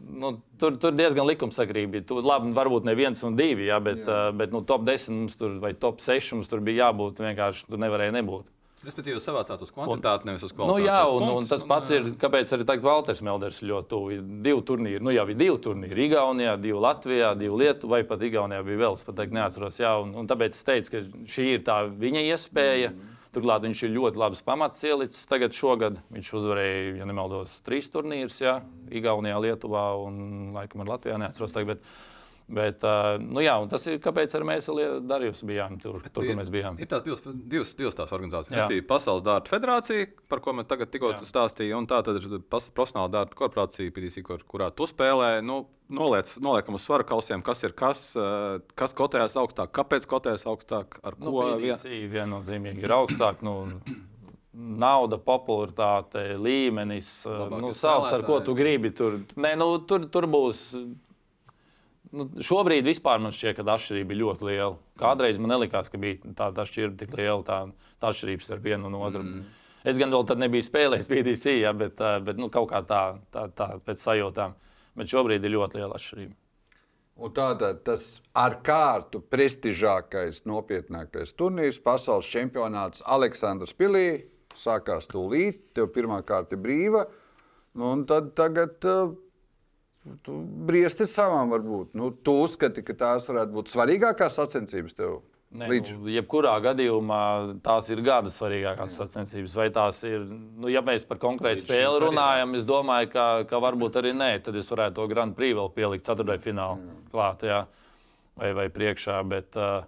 [0.00, 2.08] nu, tur, tur diezgan likumsakrīgi bija.
[2.10, 4.18] Tur, labi, varbūt ne viens un divi, jā, bet, jā.
[4.36, 7.22] bet nu, top 10 mums tur, vai top 6 mums tur bija jābūt.
[7.22, 8.50] Vienkārši tur nevarēja nebūt.
[8.86, 10.84] Respektīvi, jūs savācāt uz kvantitāti, nevis uz kvalitāti.
[10.84, 14.18] Nu, jā, un, un punktus, tas pats ir, kāpēc arī tagad Valters Melders ļoti tuvu.
[14.44, 16.06] Divi turnīri, nu jau ir divi turnīri.
[16.06, 19.80] Igaunijā, divi Latvijā, divi Lietuvā, vai pat Igaunijā bija vēl, es pat teikt, neatceros.
[19.82, 22.94] Jā, un, un tāpēc es teicu, ka šī ir tā viņa iespēja.
[22.94, 23.12] Mm.
[23.34, 25.26] Turklāt viņš ir ļoti labs pamats ielicis.
[25.28, 28.38] Tagad šogad viņš uzvarēja, ja nemaldos, trīs turnīrus.
[28.40, 28.60] Jā,
[28.94, 31.58] Igaunijā, Lietuvā un laikam ar Latvijā neatceros.
[31.58, 32.15] Tagad, bet,
[32.46, 32.84] Bet,
[33.26, 36.76] nu jā, tas ir kāpēc mēs ar Darījus bijām tur, tur kur mēs bijām.
[36.78, 38.54] Ir tās divas, divas, divas tās organizācijas.
[38.54, 38.66] Jā.
[38.70, 41.24] Ir Pasaules dārta federācija, par ko mēs tagad tikko Jā.
[41.26, 45.40] stāstījām, un tā ir profesionāla dārta korporācija, PDC, kur, kurā tu spēlē.
[45.42, 48.12] Nu, noliec, noliekam uz svaru kausiem, kas ir kas,
[48.78, 53.42] kas kotējas augstāk, kāpēc kotējas augstāk, ar Nu, ko vien- PDC viennozīmīgi ir augstāk.
[53.42, 53.64] Nu,
[54.56, 58.88] Nauda, popularitāte, līmenis, Labākie nu, savs, ar ko tu gribi.
[58.96, 60.62] Tur, nē, nu, tur, tur būs.
[62.14, 64.74] Nu, šobrīd vispār man šķiet, ka atšķirība ir ļoti liela.
[65.00, 67.58] Kādreiz man nelikās, ka bija tāda atšķirība tik liela, tā,
[68.02, 69.24] tā atšķirība starp vienu un otru.
[69.24, 69.44] Mm.
[69.86, 73.02] Es gan vēl tad nebiju spēlējis PDC, ja, bet, ā, bet nu, kaut kā tā,
[73.34, 74.54] tā, tā pēc sajūtām.
[74.96, 76.34] Bet šobrīd ir ļoti liela atšķirība.
[77.16, 84.08] Un tātad tas ar kārtu prestižākais, nopietnākais turnīrs, pasaules čempionāts Aleksandrs Pilī.
[84.56, 87.06] Sākās tūlīt, tev pirmā kārta brīva.
[87.76, 89.14] Nu, un tad tagad uh,
[90.26, 91.94] tu briesti savām varbūt.
[91.98, 95.16] Nu, tu uzskati, ka tās varētu būt svarīgākās sacensības tev.
[95.56, 95.92] Nē, Līdz.
[96.02, 97.20] nu, jebkurā gadījumā
[97.64, 99.54] tās ir gada svarīgākās sacensības.
[99.56, 103.60] Vai tās ir, nu, ja mēs par konkrētu Līdz spēli runājam, es domāju, ka, ka
[103.62, 107.62] varbūt arī nē, tad es varētu to Grand Prix vēl pielikt ceturtajā finālā klāt, jā,
[108.36, 109.20] vai, vai priekšā.
[109.30, 109.86] Bet, uh,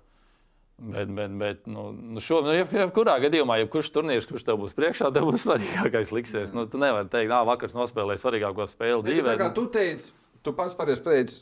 [0.78, 4.76] Bet, bet, bet nu, nu šo, nu, jeb, jebkurā gadījumā, jebkurš turnīrs, kurš tev būs
[4.78, 6.52] priekšā, tev būs svarīgākais liksies.
[6.54, 9.32] Nu, tu nevari teikt, ka vakar nospēlēji svarīgāko spēli Bet, dzīvē.
[9.32, 10.12] tā kā tu teici,
[10.46, 11.40] tu pats pareizi pateici,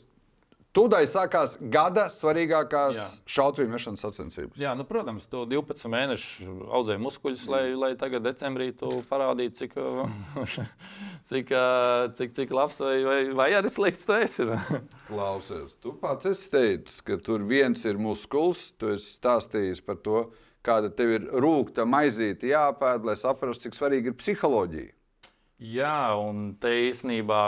[0.77, 4.59] tūdaļ sākās gada svarīgākās šautrīm mešanas sacensības.
[4.61, 9.77] Jā, nu, protams, tu 12 mēnešus audzēji muskuļus, lai, lai tagad decembrī tu parādītu, cik,
[11.31, 11.53] cik,
[12.19, 14.45] cik, cik labs vai, vai, vai arī slikts tu esi.
[14.49, 14.81] nu.
[15.09, 18.67] Klausies, tu pats esi teicis, ka tur viens ir muskulis.
[18.77, 20.27] Tu esi stāstījis par to,
[20.67, 24.93] kāda tev ir rūkta maizīte jāpēd, lai saprastu, cik svarīga ir psiholoģija.
[25.57, 27.41] Jā, un te īstenībā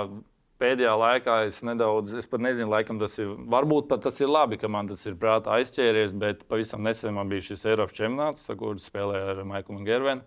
[0.60, 4.60] pēdējā laikā es nedaudz, es pat nezinu, laikam tas ir, varbūt pat tas ir labi,
[4.60, 8.80] ka man tas ir prātā aizķēries, bet pavisam nesen man bija šis Eiropas čempionāts, kur
[8.82, 10.26] spēlēju ar Maiklu Gervenu.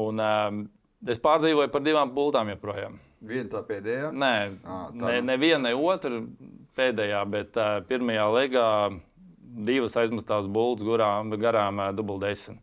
[0.00, 0.64] Un um,
[1.08, 3.00] es pārdzīvoju par divām bultām joprojām.
[3.26, 4.12] Viena tā pēdējā.
[4.16, 5.20] Nē, Ā, tā ne, nav.
[5.28, 6.22] ne viena, ne otra
[6.78, 8.66] pēdējā, bet uh, pirmajā legā
[9.66, 12.62] divas aizmestās bultas garām, garām uh, dubultdesmit.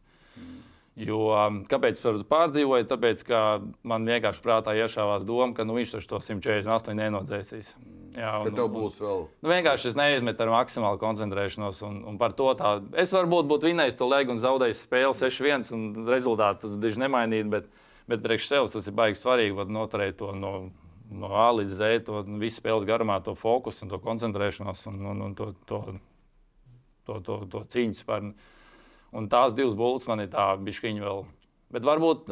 [0.98, 2.88] Jo, um, kāpēc es pārdzīvoju?
[2.90, 3.40] Tāpēc, ka
[3.86, 7.70] man vienkārši prātā iešāvās doma, ka nu, viņš taču to 148 nenodzēsīs.
[8.18, 9.28] Jā, Ka tev būs vēl.
[9.46, 11.84] Nu, vienkārši es neizmetu ar maksimālu koncentrēšanos.
[11.86, 15.70] Un, un par to tā, es varbūt būtu vinējis to legu un zaudējis spēli 6-1,
[15.78, 17.46] un rezultātu tas diži nemainīt.
[17.54, 17.70] Bet,
[18.10, 20.56] bet priekš sevis tas ir baigi svarīgi noturēt to no,
[21.14, 25.26] no A līdz Z, to visu spēles garumā, to fokusu un to koncentrēšanos un, un,
[25.30, 25.84] un to, to,
[27.06, 28.34] to, to, to cīņu spēru.
[29.16, 31.24] Un tās divas bultas man ir tā bišķiņa vēl.
[31.76, 32.32] Bet varbūt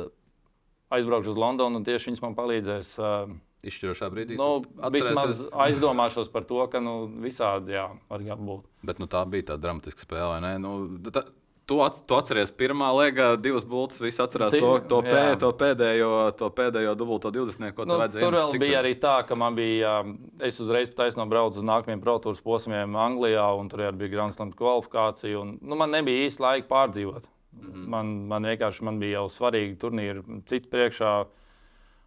[0.95, 2.95] aizbraukšu uz Londonu, un tieši viņas man palīdzēs.
[3.01, 3.35] Uh,
[3.65, 4.35] Izšķirošā brīdī.
[4.37, 4.61] Nu,
[4.93, 8.67] vismaz aizdomāšos par to, ka nu, visādi jā, var būt.
[8.85, 10.37] Bet nu, tā bija tā dramatiska spēle.
[10.61, 10.75] Nu,
[11.09, 11.23] tā,
[11.65, 13.97] Tu, ats, tu atceries, pirmā līga, divas bultas.
[14.03, 15.37] Visi atcerās Cik- to, to, pē, jā.
[15.41, 17.71] to pēdējo, to pēdējo dubulto 20.
[17.73, 18.21] ko Nu, tu vajadzēja.
[18.21, 19.93] tur vēl Cik bija tur- arī tā, ka man bija.
[20.05, 24.33] um, Es uzreiz taisno braucu uz nākamajiem protūras posmiem Anglijā, un tur arī bija Grand
[24.35, 25.39] Slam kvalifikācija.
[25.41, 27.25] Un, nu, man nebija īsti laika pārdzīvot.
[27.55, 27.87] Mm -hmm.
[27.87, 31.25] man, man vienkārši man bija jau svarīgi turnīri, citu priekšā.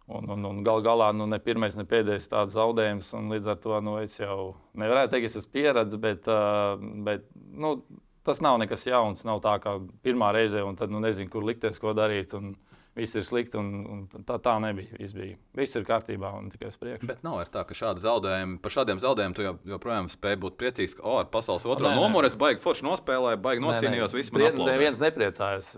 [0.07, 3.11] Un, un, un gal galā nu, ne pirmais, ne pēdējais tāds zaudējums.
[3.29, 7.25] Līdz ar to nu, es jau nevarētu teikt, ka es esmu pieredzējis, bet, uh, bet
[7.53, 7.83] nu,
[8.29, 9.25] tas nav nekas jauns.
[9.27, 12.37] Nav tā kā pirmā reize, un tad nu, nezinu, kur likties, ko darīt.
[12.37, 12.53] Un
[12.99, 14.91] viss ir slikti, un, un tā, tā nebija.
[14.99, 15.37] Viss, bija.
[15.57, 17.07] viss ir kārtībā un tikai uz priekšu.
[17.09, 20.95] Bet nav vairs tā, ka šādi zaudējumi, par šādiem zaudējumiem tu joprojām spēj būt priecīgs,
[20.97, 22.01] ka, oh, ar pasaules otro Nē, nē.
[22.01, 24.73] numuru es baigi forši nospēlēju, baigi nocīnījos, Prie- aplaudē.
[24.73, 25.69] Neviens nepriecājās.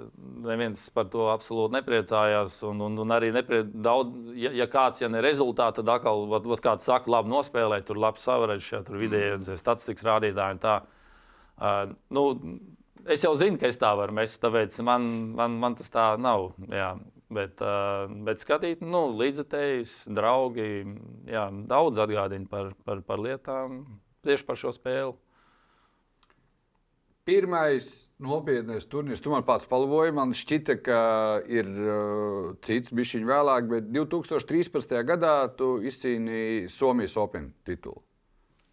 [0.47, 2.57] Neviens par to absolūti nepriecājās.
[2.67, 6.47] Un, un, un arī neprie, daudz, ja, ja kāds, ja ne rezultāts, tad atkal, vat,
[6.49, 9.61] vat kāds saka, labi nospēlēt, tur labi savarēs, ja tur vidēji mm.
[9.61, 10.81] statistikas rādītāji.
[11.61, 12.25] Uh, nu,
[13.05, 16.51] es jau zinu, ka es tā varu mest, tāpēc man, man, man tas tā nav.
[16.73, 16.95] Jā.
[17.31, 20.71] Bet, uh, bet skatīt, nu, līdzekļus, draugi,
[21.31, 23.85] jā, daudz atgādina par, par, par lietām
[24.25, 25.13] tieši par šo spēli.
[27.21, 27.87] Pirmais
[28.19, 30.13] nopietnais turnīrs, tu man pats palvoji.
[30.17, 31.01] Man šķita, ka
[31.53, 34.95] ir uh, cits, bija viņa vēlāk, bet 2013.
[35.07, 38.01] gadā tu izcīnīji Somijas Open titulu.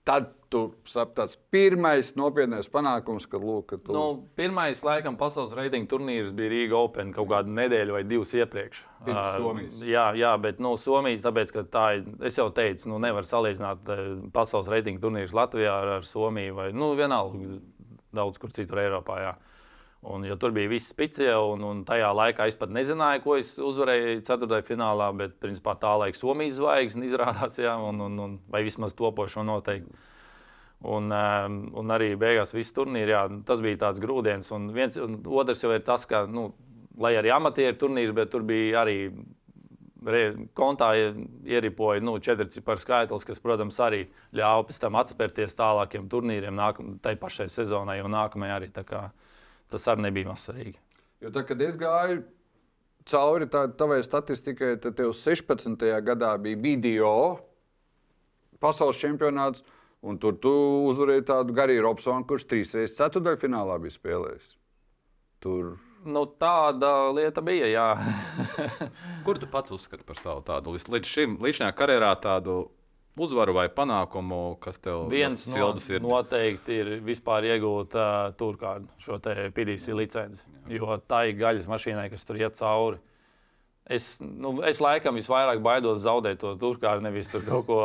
[0.09, 3.93] Tad tu saprati, tas pirmais nopietnais panākums, kad lūk, ka tu.
[3.93, 4.05] Nu,
[4.39, 8.81] pirmais, laikam, pasaules reitinga turnīrs bija Rīga Open kaut kādu nedēļu vai divas iepriekš.
[9.05, 9.83] Pirms Ā, Somijas.
[9.85, 13.93] Jā, jā, bet nu, Somijas, tāpēc, ka tā ir, es jau teicu, nu, nevar salīdzināt
[14.33, 17.61] pasaules reitinga turnīrus Latvijā ar, ar Somiju vai, nu, vienalga,
[18.17, 19.21] daudz kur citur Eiropā.
[19.27, 19.37] Jā.
[20.07, 23.57] Un, jo tur bija viss spēcīgs, un, un tajā laikā es pat nezināju, ko es
[23.59, 25.09] uzvarēju ceturtajā finālā.
[25.19, 30.07] Bet, principā, tā laika Somijas zvaigzne izrādās, jā, un, un, un, vai vismaz topošo noteikti.
[30.87, 34.53] Un, um, un arī beigās viss turnīrs, jā, tas bija tāds grūdienis.
[34.55, 36.53] Un viens, un otrs jau ir tas, ka, nu,
[37.03, 39.01] lai arī amatieru turnīrs, bet tur bija arī
[40.55, 40.93] kontā
[41.45, 44.05] ieripoja nu, četri ciparu skaitlis, kas, protams, arī
[44.39, 48.71] ļāva pēc tam atspērties tālākiem turnīriem, nākam, tai pašai sezonai un nākamajai arī.
[49.73, 50.77] Tas arī nebija mazsvarīgi.
[51.25, 52.23] Jo tad, kad es gāju
[53.09, 55.83] cauri tā, tavai statistikai, tad tev 16.
[56.07, 57.13] gadā bija video
[58.63, 59.63] pasaules čempionāts,
[60.03, 60.53] un tur tu
[60.91, 64.55] uzvarēji tādu Gariju Robsonu, kurš trīs reizes ceturdaļfinālā bija spēlējis.
[65.43, 65.77] Tur
[66.09, 67.67] Nu, tāda lieta bija.
[67.67, 67.87] Jā.
[69.27, 72.55] Kur tu pats uzskati par savu tādu vis- līdz šim, līdz šajā karjerā tādu
[73.25, 76.03] uzvaru vai panākumu, kas tev Viens no, ir?
[76.05, 80.43] noteikti ir vispār iegūt uh, turkārdu, šo PDC licenci.
[80.73, 83.01] Jo tā ir gaļas mašīnai, kas tur iet cauri.
[83.89, 87.79] Es, nu, es laikam visvairāk baidos zaudēt to turkārdu, nevis tur kaut ko.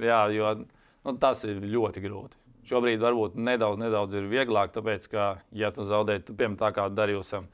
[0.00, 2.38] Jā, jo nu, tas ir ļoti grūti.
[2.70, 5.26] Šobrīd varbūt nedaudz, nedaudz ir vieglāk, tāpēc, ka,
[5.58, 7.48] ja tu zaudē, tu, piemēram, tā kā Darījusam,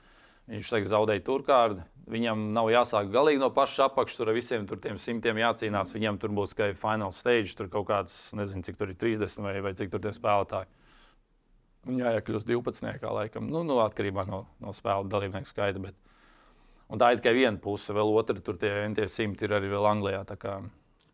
[0.48, 1.84] viņš tagad zaudēja turkārdu.
[2.08, 5.92] Viņam nav jāsāk galīgi no paša apakšas, ar visiem tur tiem simtiem jācīnās.
[5.92, 9.58] Viņam tur būs tikai final stage, tur kaut kāds, nezinu, cik tur ir 30 vai,
[9.64, 10.70] vai cik tur tie spēlētāji.
[11.88, 13.04] Un jāiekļūst 12.
[13.12, 15.84] laikam, nu, nu atkarībā no, no spēles dalībnieku skaita.
[15.84, 15.96] Bet...
[16.88, 20.24] Un tā ir tikai viena puse, vēl otra tur tie, simti ir arī vēl Anglijā.
[20.40, 20.62] kā-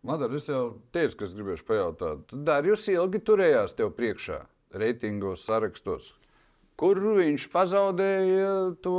[0.04, 2.34] Madara, es jau teicu, kas gribēju pajautāt.
[2.46, 4.42] Dārījus ilgi turējās tev priekšā,
[4.76, 6.12] reitingos, sarakstos.
[6.80, 8.50] Kur viņš pazaudēja
[8.82, 8.96] to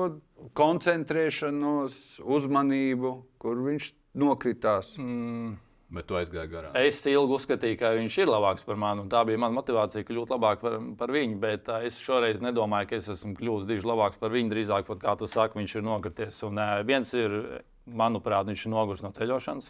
[0.56, 4.96] koncentrēšanos, uzmanību, kur viņš nokritās?
[5.02, 5.58] Mm,
[5.96, 6.74] Bet tu aizgāji garām.
[6.80, 10.34] Es ilgi uzskatīju, ka viņš ir labāks par mani, un tā bija mana motivācija kļūt
[10.34, 11.38] labāk par, par viņu.
[11.44, 14.50] Bet uh, es šoreiz nedomāju, ka es esmu kļuvis diži labāks par viņu.
[14.52, 16.42] Drīzāk, pat, kā tu saki, viņš ir nokrities.
[16.48, 17.38] Un uh, viens ir,
[17.86, 19.70] manuprāt, viņš ir noguris no ceļošanas.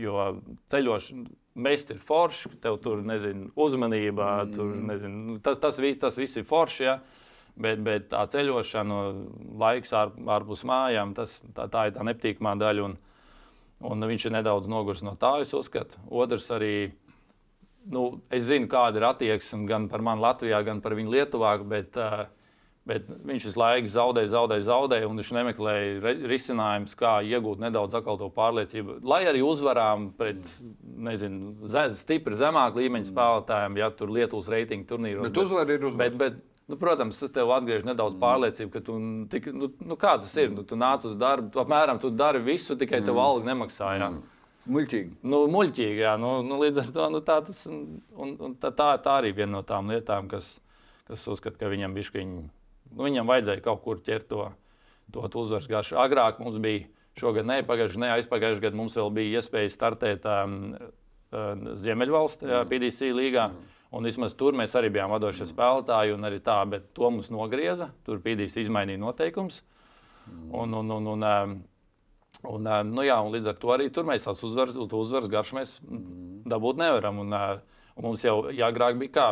[0.00, 0.24] Jo
[0.72, 1.28] ceļošana,
[1.68, 4.54] mest ir forši, tev tur nezinu, uzmanība, mm.
[4.56, 6.86] tur, nezinu, tas, tas, vi- tas viss ir forši.
[6.88, 6.96] Ja?
[7.56, 8.98] Bet, bet tā ceļošana,
[9.60, 12.86] laiks ār, ārpus mājām, tas, tā, tā ir tā nepatīkamā daļa.
[12.86, 12.94] Un,
[13.92, 16.00] un viņš ir nedaudz noguris no tā, es uzskatu.
[16.08, 16.92] Otrs arī,
[17.92, 21.58] nu, es zinu, kāda ir attieksme gan par mani Latvijā, gan par viņu Lietuvā.
[21.68, 22.24] Bet, uh,
[22.82, 28.26] Bet viņš visu laiku zaudēja, zaudēja, zaudēja, un viņš nemeklēja risinājumus, kā iegūt nedaudz to
[28.34, 28.96] pārliecību.
[29.06, 30.42] Lai arī uzvarām pret,
[30.82, 35.28] nezinu, ze- stipri zemāku līmeņa spēlētājiem, ja tur Lietuvas reitingu turnīros.
[35.30, 36.10] Bet uzvara ir uzvara.
[36.10, 38.98] Bet, bet, nu, protams, tas tev atgriež nedaudz pārliecību, ka tu,
[39.32, 40.52] tik, nu, nu, kāds tas ir.
[40.54, 43.92] Nu, tu nāc uz darbu, tu apmēram tu dari visu, tikai tev alga nemaksā.
[43.98, 44.10] Jā.
[44.72, 45.16] Muļķīgi.
[45.26, 46.14] Nu, muļķīgi, jā.
[46.22, 49.56] Nu, nu, līdz ar to nu, tā, tas, un, un tā, tā, tā arī viena
[49.58, 50.54] no tām lietām, kas,
[51.10, 52.34] kas uzskata, ka viņam, bišķiņ,
[52.92, 54.48] nu, viņam vajadzēja kaut kur ķert to,
[55.12, 55.98] to uzvaras garšu.
[56.00, 56.86] Agrāk mums bija
[57.18, 62.70] Šogad ne, pagājušajā gadā, aizpagājušajā gadā mums vēl bija iespēja startēt um, uh, Ziemeļvalstu mm.
[62.70, 63.50] PDC līgā.
[63.52, 63.81] Mm.
[63.92, 67.90] Un vismaz tur mēs arī bijām vadošie spēlētāji, un arī tā, bet to mums nogrieza.
[68.06, 69.60] Tur PDC izmainīja noteikumus.
[70.24, 70.48] Mm.
[70.62, 71.54] Un, un, un, un, um,
[72.54, 75.52] un, um, nu jā, un līdz ar to arī tur mēs tās uzvaras, uzvaras garš
[75.58, 75.76] mēs
[76.48, 77.20] dabūt nevaram.
[77.26, 79.26] Un, uh, Un mums jau agrāk bija kā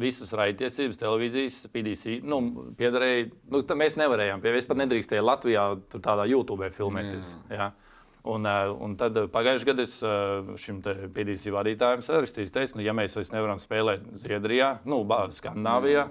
[0.00, 2.14] visas raidtiesības, televīzijas, PDC.
[2.24, 2.40] Nu,
[2.78, 7.34] piederēja, nu, mēs nevarējām, pie, es pat nedrīkstēju Latvijā tādā YouTube filmēties.
[7.50, 7.58] Jā.
[7.58, 7.68] Jā.
[8.28, 12.92] Un, eh, un tad pagājušajā gadā es eh, šim PDC vadītājam sarakstīju, teicu, nu, ja
[12.96, 15.00] mēs vairs nevaram spēlēt Zviedrijā, nu,
[15.34, 16.08] Skandināvijā,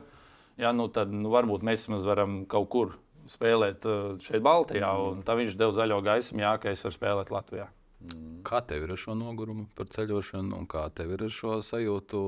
[0.57, 2.95] jā, nu, tad nu, varbūt mēs varam kaut kur
[3.29, 4.89] spēlēt eh, šeit, Baltijā.
[5.11, 7.67] Un tad viņš deva zaļo gaismu, jā, ka es varu spēlēt Latvijā.
[8.07, 8.41] Mm.
[8.47, 12.23] Kā tev ir ar šo nogurumu par ceļošanu, un kā tev ir ar šo sajūtu?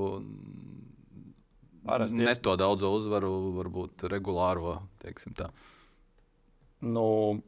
[1.86, 5.48] Parasti ne to daudzo uzvaru, varbūt regulāro, teiksim tā.
[6.84, 7.40] Nu,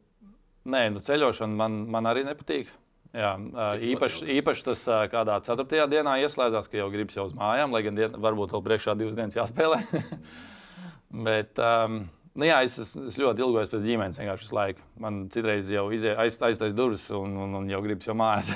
[0.68, 2.70] nē, nu ceļošana man, man arī nepatīk.
[3.12, 3.34] Jā,
[3.92, 7.98] īpaši, īpaši tas kādā ceturtajā dienā ieslēdzās, ka jau gribas jau uz mājām, lai gan
[7.98, 9.82] dien, varbūt vēl priekšā divas dienas jāspēlē.
[11.26, 14.84] Bet, um, Nu, jā, es, es, es ļoti ilgojos pēc ģimenes vienkārši visu laiku.
[15.04, 18.48] Man citreiz jau aiz, aiztais durvis un, un, un jau gribas jau mājās.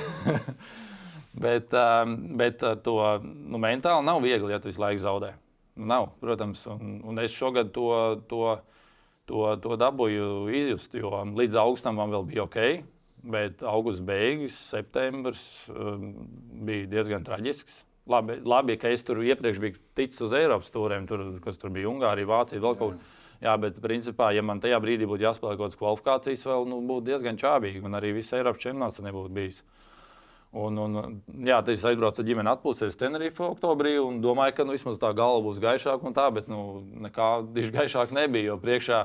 [1.44, 2.94] bet, um, bet to
[3.26, 5.34] nu, mentāli nav viegli, ja tu visu laiku zaudē.
[5.76, 7.90] Nu, nav, protams, un, un es šogad to,
[8.30, 8.54] to,
[9.30, 12.60] to, to dabūju izjust, jo līdz augustam man vēl bija ok.
[13.26, 16.12] Bet augusta beigas, septembris um,
[16.66, 17.82] bija diezgan traģisks.
[18.06, 21.90] Labi, labi, ka es tur iepriekš biju ticis uz Eiropas stūriem, tur, kas tur bija
[21.90, 23.22] Ungārija, Vācija, vēl kaut kur.
[23.42, 27.10] Jā, bet principā, ja man tajā brīdī būtu jāspēlē kaut kādas kvalifikācijas, vēl nu, būtu
[27.10, 27.82] diezgan čābīgi.
[27.84, 29.58] Un arī viss Eiropas čempionāts nebūtu bijis.
[30.56, 30.96] Un, un,
[31.44, 35.10] jā, tad es aizbraucu ar ģimeni atpūsties Tenerife oktobrī un domāju, ka nu, vismaz tā
[35.16, 38.52] galva būs gaišāka un tā, bet nu, nekā diši gaišāk nebija.
[38.52, 39.02] Jo priekšā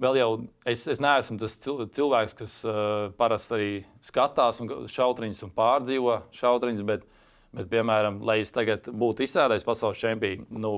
[0.00, 0.28] vēl jau
[0.70, 3.70] es, es neesmu tas cilvēks, kas uh, parasti arī
[4.04, 7.04] skatās un šautriņus un pārdzīvo šautriņus, bet,
[7.52, 10.76] bet, piemēram, lai es tagad būtu izsēdējis pasaules čempionu, nu,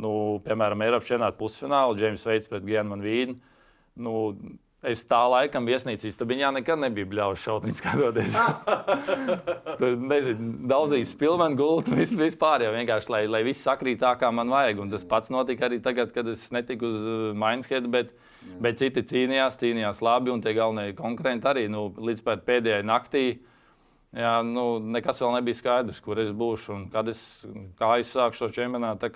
[0.00, 0.12] nu,
[0.44, 3.38] piemēram, Eiropas čempionāta pusfinālā, Džeims Veits pret Gienu Vīnu.
[4.00, 4.14] Nu,
[4.80, 8.32] Es tā laikam viesnīcā stabiņā nekad nebiju bļauts šautni skatoties.
[9.80, 14.30] Tur nezinu, daudzīs spilveni gultu, vis, vispār jau vienkārši, lai, lai viss sakrīt tā, kā
[14.32, 14.80] man vajag.
[14.80, 18.14] Un tas pats notika arī tagad, kad es netiku uz uh, Mainshead, bet,
[18.64, 23.26] bet citi cīnījās, cīnījās labi, un tie galvenie konkurenti arī nu, līdz pēdējai naktī.
[24.16, 28.54] Jā, nu, nekas vēl nebija skaidrs, kur es būšu un kad es, es sākšu šo
[28.56, 29.12] čempionātu.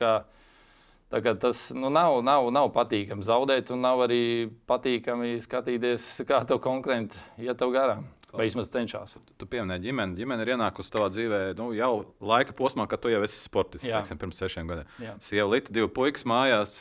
[1.41, 7.21] Tas nu, nav, nav, nav patīkami zaudēt, un nav arī patīkami skatīties, kā tev konkurenti
[7.45, 8.09] iet garām.
[8.35, 9.15] Vai vismaz cenšas.
[9.39, 10.17] Tu pieminēji ģimeni.
[10.19, 13.87] Ģimene ir ienākusi tavā dzīvē nu, jau laika posmā, kad tu jau esi sportists.
[13.87, 15.21] Teiksim, pirms sešiem gadiem.
[15.23, 16.81] Sieva Lita, divi puikas mājās.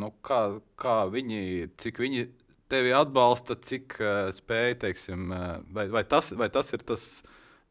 [0.00, 0.40] Nu, kā,
[0.80, 2.26] kā viņi, cik viņi
[2.68, 5.30] tevi atbalsta, cik uh, spēj, teiksim,
[5.72, 7.06] vai, vai, tas, vai tas ir tas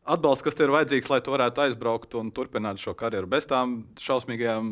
[0.07, 4.69] atbalsts, kas ir vajadzīgs, lai tu varētu aizbraukt un turpināt šo karjeru bez tām šausmīgajām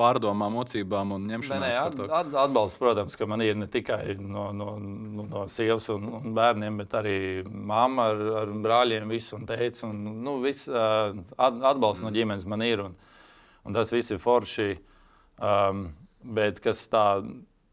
[0.00, 1.66] pārdomām, mocībām un ņemšanām.
[1.84, 6.08] At, at, atbalsts, protams, ka man ir ne tikai no, no, no, no sievas un,
[6.20, 9.86] un bērniem, bet arī mamma ar, ar brāļiem, visu un teica.
[9.88, 12.06] Un, nu, viss atbalsts mm.
[12.06, 12.98] no ģimenes man ir, un,
[13.68, 14.72] un tas viss ir forši.
[15.40, 15.88] Um,
[16.20, 17.04] bet kas tā,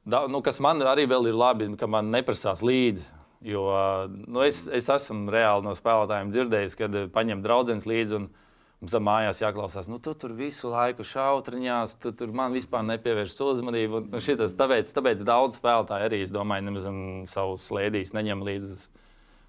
[0.08, 3.70] da, nu, kas man arī ir labi, ka man neprasās līdzi Jo
[4.10, 8.26] nu, es, es esmu reāli no spēlētājiem dzirdējis, kad paņem draugus līdzi.
[8.78, 13.34] Mums tam mājās jāklausās, nu, tu tur visu laiku šautriņās, tu tur man vispār nepievērš
[13.42, 14.04] uzmanību.
[14.12, 16.86] Nu, šitas, tāpēc, tāpēc daudz spēlētāju arī, es domāju, nemaz
[17.32, 18.84] savus slēdīs neņem līdzi uz,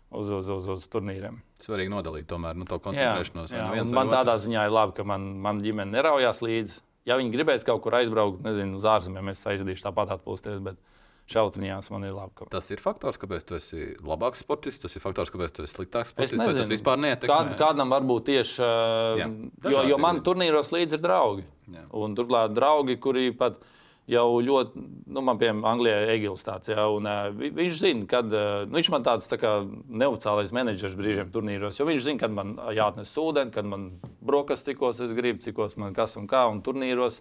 [0.09, 1.43] uz, uz, uz, uz turnīriem.
[1.61, 3.53] Svarīgi nodalīt tomēr nu, to koncentrēšanos.
[3.53, 6.81] Jā, jā, man tādā ziņā ir labi, ka man, man ģimene neraujās līdzi.
[7.09, 10.65] Ja viņi gribēs kaut kur aizbraukt, nezinu, uz ārzemēm, es aizvedīšu tāpat atpūsties.
[10.65, 10.81] Bet
[11.29, 12.49] šautriņās man ir labi.
[12.53, 16.13] Tas ir faktors, kāpēc tu esi labāks sportists, tas ir faktors, kāpēc tu esi sliktāks
[16.15, 16.37] sportists.
[16.39, 17.33] Es nezinu, vispār neietekmē.
[17.33, 19.31] Kād, kādam varbūt tieši, uh, Jā,
[19.75, 21.45] jo, jo man turnīros līdzi ir draugi.
[21.75, 21.85] Jā.
[22.01, 23.61] Un turklāt draugi, kuri pat
[24.09, 28.31] jau ļoti, nu, man piemēram, Anglijā ir Egils tāds, jā, un uh, viņš zina, kad,
[28.33, 32.33] uh, nu, viņš man tāds tā kā neoficiālais menedžers brīžiem turnīros, jo viņš zina, kad
[32.33, 33.91] man jāatnes ūdeni, kad man
[34.25, 37.21] brokastis tikos es gribu, cikos man kas un kā, un turnīros,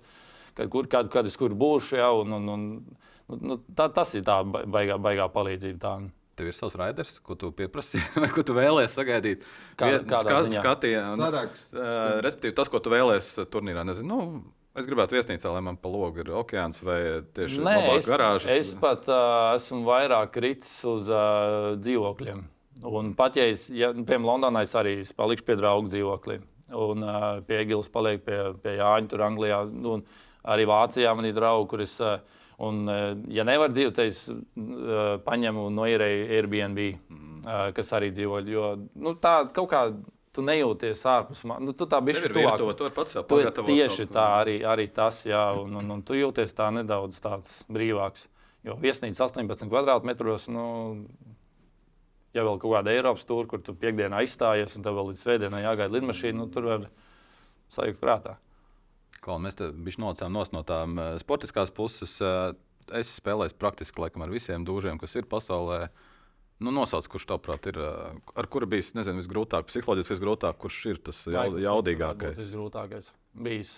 [0.56, 2.66] kad, kur, kad, kad es kur būšu, jā, un, un, un
[3.28, 5.80] Nu, nu, tā, tas ir tā baigā, baigā palīdzība.
[5.84, 5.94] Tā.
[6.38, 9.48] Tev ir savs raiders, ko tu pieprasīji, vai ko tu vēlēsies sagaidīt?
[9.80, 14.14] Kā, kādā Skat, skatījies, uh, respektīvi, tas, ko tu vēlēsies turnīrā, nezinu.
[14.14, 17.00] Nu, Es gribētu viesnīcā, lai man pa logu ir okeāns vai
[17.34, 18.52] tieši tāds- garāžas.
[18.54, 22.44] Es pat uh, esmu vairāk kritis uz uh, dzīvokļiem.
[22.86, 26.38] Un pat ja es, ja, piemēram, Londonā es arī palikšu pie draugu dzīvoklī.
[26.78, 29.64] Un uh, pie Gilas paliek pie, pie Jāņa, tur Anglijā.
[29.66, 30.06] Un
[30.46, 31.98] arī Vācijā man ir draugi, kurus.
[31.98, 32.20] Uh,
[32.58, 36.86] Un, eh, ja nevar dzīvot, tad es uh, paņemu no īrēju Airbnb.
[37.14, 37.26] Mm.
[37.78, 38.42] kas arī dzīvo.
[38.50, 39.82] Jo nu, tā kaut kā
[40.36, 41.66] tu nejūties ārpus manis.
[41.66, 44.86] Nu, tu tā biji virtuve, tu vari pats sev pagatavot tieši kaut tā arī, arī
[44.94, 48.28] tas, jā, un, un, un tu jūties tā nedaudz tāds brīvāks.
[48.68, 50.66] Jo viesnīca 18 kvadrātmetros, nu,
[52.38, 55.64] ja vēl kaut kāda Eiropas stūra, kur tu piekdienā izstājies, un tev vēl līdz svētdienai
[55.64, 56.90] jāgaida lidmašīna, nu, tur var
[57.74, 58.38] sajūt prātā.
[59.24, 62.18] Klau, mēs te bijām nos no tām uh, sportiskās puses.
[62.24, 62.54] Uh,
[62.96, 65.88] es spēlēju praktiski laikam, ar visiem dūžiem, kas ir pasaulē.
[66.64, 71.04] Nu, nosauc, kurš tavuprāt ir, uh, ar kuru bijis nezinu, visgrūtāk, psiholoģiski visgrūtāk, kurš ir
[71.10, 72.40] tas jaud, jaudīgākais.
[72.40, 73.12] Tas ir grūtākais.
[73.48, 73.78] Bijis.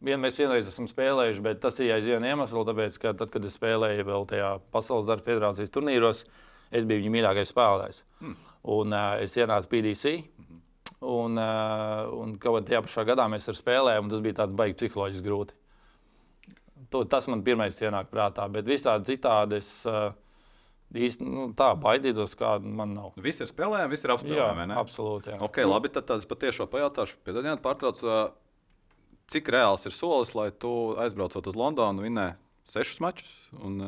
[0.00, 3.44] Vien, mēs vienreiz esam spēlējuši, bet tas ir aiz viena iemesla, tāpēc, ka tad, kad
[3.44, 6.22] es spēlēju vēl tajā Pasaules darba federācijas turnīros,
[6.72, 8.00] es biju viņa mīļākais spēlētājs.
[8.24, 8.38] Mm.
[8.72, 10.14] Un uh, es ienācu PDC.
[11.00, 14.52] Un, uh, un kaut kādā tajā pašā gadā mēs ar spēlējām, un tas bija tāds
[14.58, 15.54] baigi psiholoģiski grūti.
[16.92, 20.10] To, tas man pirmais ienāk prātā, bet visādi citādi es uh,
[20.92, 23.12] īsti nu, tā baidītos, kāda man nav.
[23.16, 24.66] Visi ir spēlējami, visi ir Jā, apspēlējami.
[24.72, 24.76] ne?
[24.80, 25.32] absolūti.
[25.32, 25.38] Jā.
[25.46, 28.20] Ok, labi, tad es patiešām pajautāšu, piedodiet, pārtrauc, ā,
[29.30, 32.32] cik reāls ir solis, lai tu aizbraucot uz Londonu, vinnē
[32.68, 33.30] sešus mačus.
[33.62, 33.78] Un,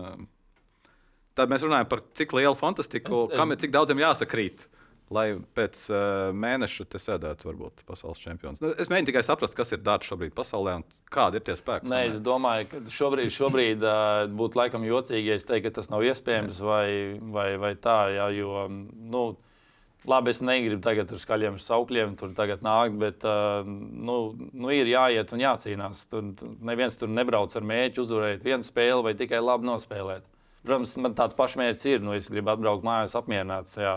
[1.37, 4.65] tad mēs runājam par cik lielu fantastiku, Es- es- kam ir cik daudziem jāsakrīt.
[5.13, 8.63] Lai pēc uh, mēneša te sēdētu, varbūt pasaules čempions.
[8.63, 11.91] Nu, Es mēģinu tikai saprast, kas ir dārts šobrīd pasaulē un kādi ir tie spēki.
[11.93, 15.91] Nē, es domāju, ka šobrīd, šobrīd uh, būtu laikam jocīgi, ja es teiktu, ka tas
[15.93, 16.87] nav iespējams vai,
[17.35, 17.99] vai, vai tā.
[18.17, 19.25] Jā, jo, nu,
[20.09, 25.33] labi, es negribu tagad ar skaļiem saukļiem tur nākt, bet uh, nu, nu, ir jāiet
[25.35, 26.07] un jācīnās.
[26.11, 30.27] Tur neviens tur nebrauc ar mērķi uzvarēt vienu spēli vai tikai labi nospēlēt.
[30.63, 32.03] Protams, man tāds pašs mērķis ir.
[32.05, 33.97] Nu, es gribu atbraukt mājās apmierināts jā,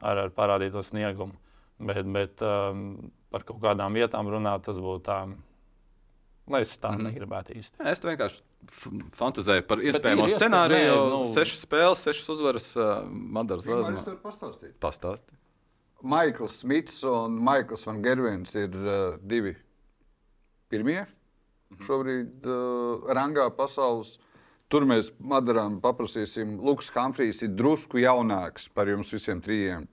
[0.00, 1.34] ar, ar parādīto sniegumu.
[1.78, 5.18] Bet, bet um, par kaut kādām vietām runāt, tas būtu tā.
[6.56, 7.80] Es tā mm negribētu īsti.
[7.82, 8.40] Nē, es te vienkārši
[9.18, 10.92] fantāzēju par iespējamo scenāriju.
[10.94, 12.68] nē, nu- Sešas spēles, sešas uzvaras.
[12.78, 14.04] Uh, Madaras Es Lazma.
[14.06, 14.76] varu pastāstīt.
[14.80, 15.34] Pastāsti.
[16.06, 19.56] Maikls Smits un Maikls Van Gervins ir uh, divi
[20.70, 21.02] pirmie
[21.82, 24.16] šobrīd uh, rangā pasaules.
[24.72, 29.84] Tur mēs Madarām paprasīsim, Lukas Humphrijs ir drusku jaunāks par jums visiem trijiem.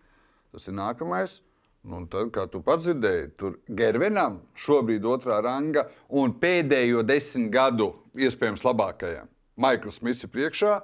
[0.54, 1.42] Tas ir nākamais.
[1.84, 7.52] Nu, un tad, kā tu pats dzirdēji, tur Gervinam šobrīd otrā ranga un pēdējo desmit
[7.52, 9.28] gadu iespējams labākajam.
[9.60, 10.78] Maikls Smits ir priekšā.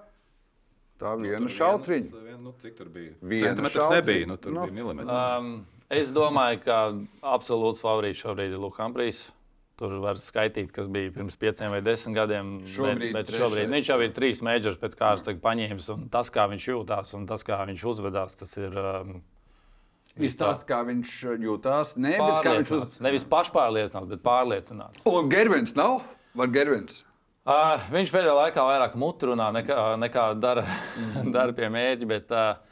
[1.00, 2.22] Tā viena šautriņa.
[2.26, 3.14] Vien, nu, cik tur bija?
[3.24, 4.02] Viena Centimetrs šautriņa.
[4.02, 4.66] nebija, nu, tur Nu.
[4.68, 5.16] bija milimetri.
[5.16, 6.80] Um, es domāju, ka
[7.38, 9.22] absolūts favorīts šobrīd ir Lukas Humprijs.
[9.80, 12.54] Tur var skaitīt, kas bija pirms pieciem vai desmit gadiem.
[12.68, 15.90] Šobrīd bet, bet šobrīd viņš jau ir trīs mēģinājums pēc kārtas paņēmis.
[15.96, 19.20] un Tas, kā viņš jūtās un tas, kā viņš uzvedās, tas ir um,
[20.20, 21.12] Izstāst, kā viņš
[21.46, 21.94] jūtas.
[21.96, 22.72] Nē, bet kā viņš uz...
[22.72, 23.04] pārliecināts.
[23.06, 25.04] Nevis pašpārliecināts, bet pārliecināts.
[25.08, 26.02] Un Gervins nav?
[26.36, 27.04] Vai Gervins?
[27.48, 30.66] Uh, viņš pēdējā laikā vairāk mutrunā nekā, nekā dara,
[31.36, 32.10] dara pie mērķa.
[32.10, 32.69] Bet, uh,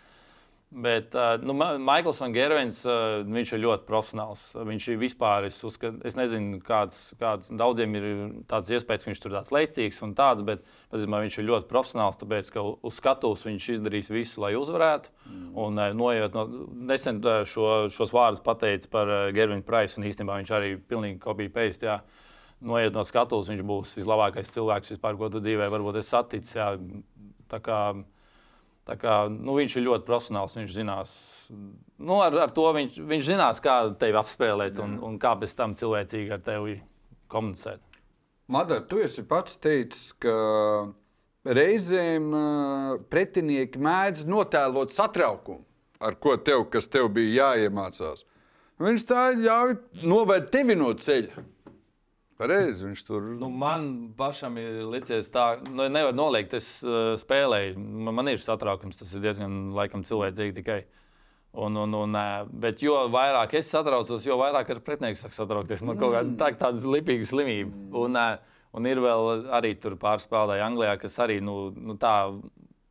[0.69, 4.41] bet nu, Ma- Maikls Van Gervins uh, viņš ir ļoti profesionāls.
[4.67, 8.07] Viņš ir vispār, es, uzskat, es nezinu, kāds, kāds daudziem ir
[8.51, 12.19] tāds iespējas, ka viņš tur tāds leicīgs un tāds, bet patiesībā viņš ir ļoti profesionāls,
[12.19, 15.13] tāpēc ka uz skatuves viņš izdarīs visu, lai uzvarētu.
[15.29, 15.47] Mm.
[15.63, 16.45] Un, noiet no,
[16.91, 21.87] nesen šo, šos vārdus pateicis par Gervinu Praisu, un īstenībā viņš arī pilnīgi pēst.
[21.87, 22.01] Jā.
[22.67, 26.55] Noiet no skatuves, viņš būs vislabākais cilvēks, vispār, ko tu dzīvē varbūt esi saticis.
[26.57, 26.71] Jā.
[27.47, 27.81] Tā kā,
[28.95, 30.55] kā, nu, viņš ir ļoti profesionāls.
[30.59, 31.15] Viņš zinās,
[31.49, 35.75] nu, ar, ar to viņš, viņš zinās, kā tevi apspēlēt un, un kā pēc tam
[35.79, 36.77] cilvēcīgi ar tevi
[37.31, 37.83] komunicēt.
[38.47, 40.37] Madara, tu esi pats teicis, ka
[41.43, 42.31] reizēm
[43.11, 45.65] pretinieki mēdz notēlot satraukumu,
[45.99, 48.23] ar ko tev, kas tev bija jāiemācās.
[48.79, 49.75] Viņš tā ļauj
[50.05, 51.43] novērt tevi no ceļa.
[52.37, 57.77] Pareizi, viņš tur Nu, man pašam ir licies tā, nu, nevar noliegt, es uh, spēlēju.
[57.81, 60.83] Man, man ir satraukums, tas ir diezgan laikam cilvēcīgi tikai.
[61.57, 65.81] Un, un, un, uh, bet jo vairāk es satraucos, jo vairāk ar pretinieku sāk satraukties.
[65.87, 67.73] Man kaut kāda tā, tāda līdzīga slimība.
[68.03, 72.13] Un, uh, un ir vēl arī tur pāris spēlētāji Anglijā, kas arī nu, nu, tā.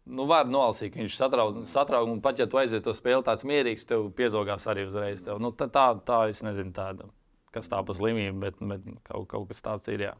[0.06, 3.46] Nu, var nolasīt, ka viņš satrauc, satrauc, un pat ja tu aizies to spēli tāds
[3.46, 5.22] mierīgs, tev piezogās arī uzreiz.
[5.22, 5.38] Tev.
[5.42, 7.08] Nu, tā, tā, tā, es nezinu, tāda,
[7.56, 10.06] kas tā pa slimību, bet, bet kaut, kaut kas tāds ir.
[10.10, 10.14] Jā.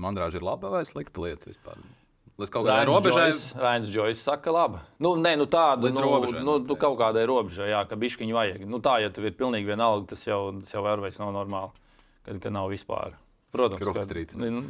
[0.00, 1.80] Mandrāža ir laba vai slikta lieta vispār?
[2.36, 3.30] Līdz kaut kādai robežai.
[3.56, 4.82] Rains Džojs saka, labi.
[5.00, 8.36] Nu, nē, nu tāda nu, robežai, nu, nu, nu, kaut kādai robežai, jā, ka bišķiņu
[8.36, 8.66] vajag.
[8.68, 11.72] Nu, tā, ja tev ir pilnīgi vienalga, tas jau, tas jau vairs nav normāli,
[12.28, 13.16] kad, kad nav vispār.
[13.56, 14.36] Protams, Ka rokas trīc.
[14.36, 14.60] Nu,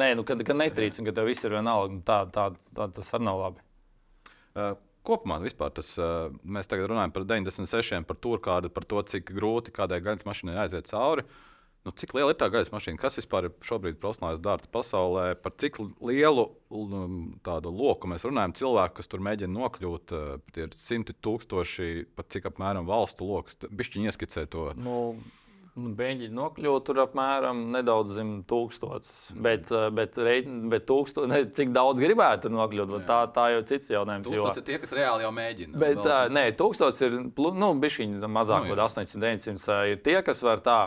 [0.00, 2.88] nē, nu, kad, kad netrīc un ka tev viss ir vienalga, nu, tā, tā, tā,
[2.96, 3.64] tas arī nav labi.
[4.56, 4.72] Uh,
[5.06, 5.92] Kopumā vispār tas,
[6.42, 10.90] mēs tagad runājam par 96, par turkādu, par to, cik grūti kādai gaļas mašīnai aiziet
[10.90, 11.26] cauri.
[11.86, 12.98] Nu, cik liela ir tā gaisa mašīna?
[12.98, 15.36] Kas vispār ir šobrīd profesionālais dārsts pasaulē?
[15.38, 18.56] Par cik lielu um, tādu loku mēs runājam?
[18.58, 20.14] Cilvēki, kas tur mēģina nokļūt,
[20.56, 23.60] tie ir simti tūkstoši, pat cik apmēram valstu lokus.
[23.70, 24.72] Bišķiņi ieskicē to.
[24.82, 24.96] Nu,
[25.76, 29.10] Beļģi nokļūt tur apmēram nedaudz zem tūkstotis.
[29.34, 29.42] Mm.
[29.44, 30.14] Bet, eh, bet,
[30.72, 34.30] bet, tūksto, ne, cik daudz gribētu nokļūt, tā, tā jau ir cits jautājums.
[34.30, 35.76] Tūkstotis ir tie, kas reāli jau mēģina.
[35.76, 36.08] Bet, vēl...
[36.08, 39.78] uh, nē, tūkstotis ir nu, bišķiņi mazāk, nu, 800, 900.
[39.92, 40.78] Ir tie, kas var tā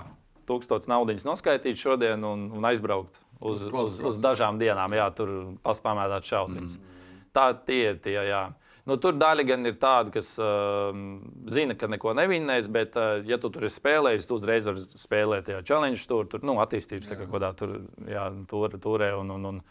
[0.50, 5.36] tūkstotis naudas noskaitīt šodien un, un aizbraukt uz, uz, uz, uz dažām dienām, jā, tur
[5.66, 6.80] paspēmēt šauteņus.
[6.80, 6.98] Mm.
[7.38, 8.48] Tā tie ir tie, jā.
[8.90, 10.90] Nu, tur daļa gan ir tāda, kas uh,
[11.52, 15.46] zina, ka neko nevinnēs, bet, uh, ja tu tur esi spēlējis, tu uzreiz vari spēlēt
[15.50, 17.76] tajā challenge tur, tur nu, attīstības kā kādā tur,
[18.10, 19.14] jā, tur, turē.
[19.20, 19.62] Un, un, un,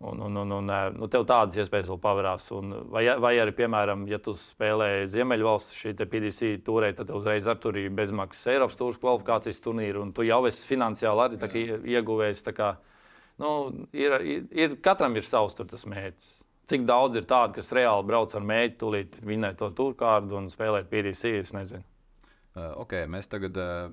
[0.00, 2.46] Un, un, un, un, nu, tev tādas iespējas vēl pavērās.
[2.56, 7.60] Un, vai, vai arī, piemēram, ja tu spēlēji Ziemeļvalsts, šī PDC tūrē, tad uzreiz ar
[7.60, 11.66] tur ir bezmaksas Eiropas tūrijas kvalifikācijas turnīru, un tu jau esi finansiāli arī
[11.98, 12.46] ieguvējis.
[13.44, 13.52] Nu,
[13.92, 16.39] ir, ir, ir, katram ir savs tas mērķis.
[16.70, 20.86] Cik daudz ir tādu, kas reāli brauc ar mēģi, tūlīt vinēt to turkārdu un spēlēt
[20.92, 21.32] PDC?
[21.40, 21.82] Es nezinu.
[22.54, 23.88] Uh, okay, mēs tagad uh,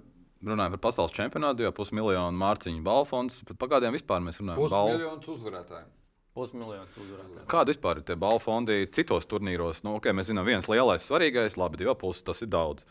[0.45, 3.39] runājam par pasaules čempionātu, jo pusmiljonu mārciņu balfons.
[3.49, 4.61] Par kādiem vispār mēs runājam?
[4.61, 5.89] Pusmiljons uzvarētājiem.
[6.37, 7.49] Pusmiljons uzvarētājiem.
[7.49, 9.81] Kāda vispār ir tie balfondi citos turnīros?
[9.85, 12.85] Nu, okay, mēs zinām, viens lielais, svarīgais, labi, divi puses, tas ir daudz.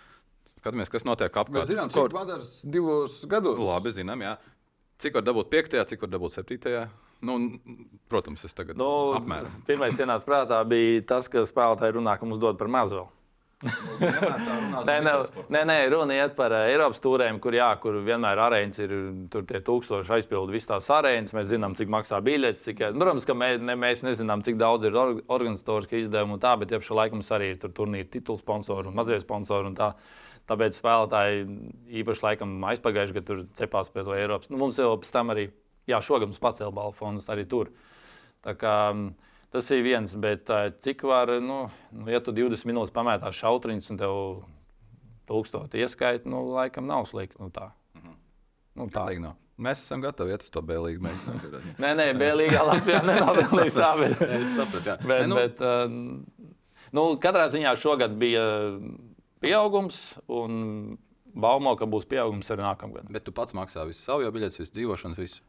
[0.57, 1.63] Skatāmies, kas notiek apkārt.
[1.63, 3.63] Mēs zinām, cik padars divos gados.
[3.63, 4.35] Labi, zinām, jā.
[5.03, 6.87] Cik var dabūt piektajā, cik var dabūt septītajā?
[7.25, 7.39] Nu,
[8.13, 9.53] protams, es tagad nu, apmēram.
[9.69, 13.07] Pirmais ienāca prātā bija tas, ka spēlētāji runā, ka mums dod par mazu.
[13.65, 15.13] nē, nē,
[15.49, 18.93] nē, nē, runa iet par uh, Eiropas tūrēm, kur, jā, kur vienmēr arēns ir
[19.33, 21.33] tur tie tūkstoši aizpildu visas tās arēnas.
[21.33, 22.67] Mēs zinām, cik maksā biļetes.
[22.69, 26.45] Cik, nu, protams, ka mēs, ne, mēs nezinām, cik daudz ir or, organizatoriski izdevumi un
[26.45, 29.73] tā, bet jau laikā mums arī ir tur turnīri titulu sponsori un mazie sponsori.
[29.73, 29.95] Un tā.
[30.47, 31.47] Tāpēc spēlētāji
[32.05, 34.53] īpaši laikam aizpagājuši, ka tur cepās pie to Eiropas.
[34.53, 35.49] Nu, mums jau pēc tam arī
[35.91, 37.73] jā, šogad mums pacēla balvu fonds arī tur.
[38.47, 38.75] Tā kā,
[39.55, 40.51] tas ir viens, bet
[40.85, 41.65] cik var, nu,
[41.95, 44.21] nu ja tu 20 minūtes pamētās šautriņus un tev
[45.31, 47.39] tūkstoši ieskaita, nu, laikam nav slikti.
[47.43, 47.73] Nu, tā.
[47.99, 48.15] Mhm.
[48.79, 49.03] Nu, tā.
[49.03, 49.37] Galīgi nav.
[49.57, 51.61] Mēs esam gatavi iet uz to bēlīgu mēģinājumu.
[51.81, 53.93] nē, nē, bēlīgā Latvijā nenāvēlīs tā.
[54.03, 54.97] Bet, es sapratu, jā.
[55.11, 55.39] Bet, nu...
[55.41, 56.53] bet, uh,
[56.97, 58.45] nu, katrā ziņā šogad bija
[59.41, 60.99] pieaugums, un
[61.33, 63.09] baumo, ka būs pieaugums arī nākamgad.
[63.13, 65.41] Bet tu pats maksā visu savu biļetes, visu dzīvošanas, visu.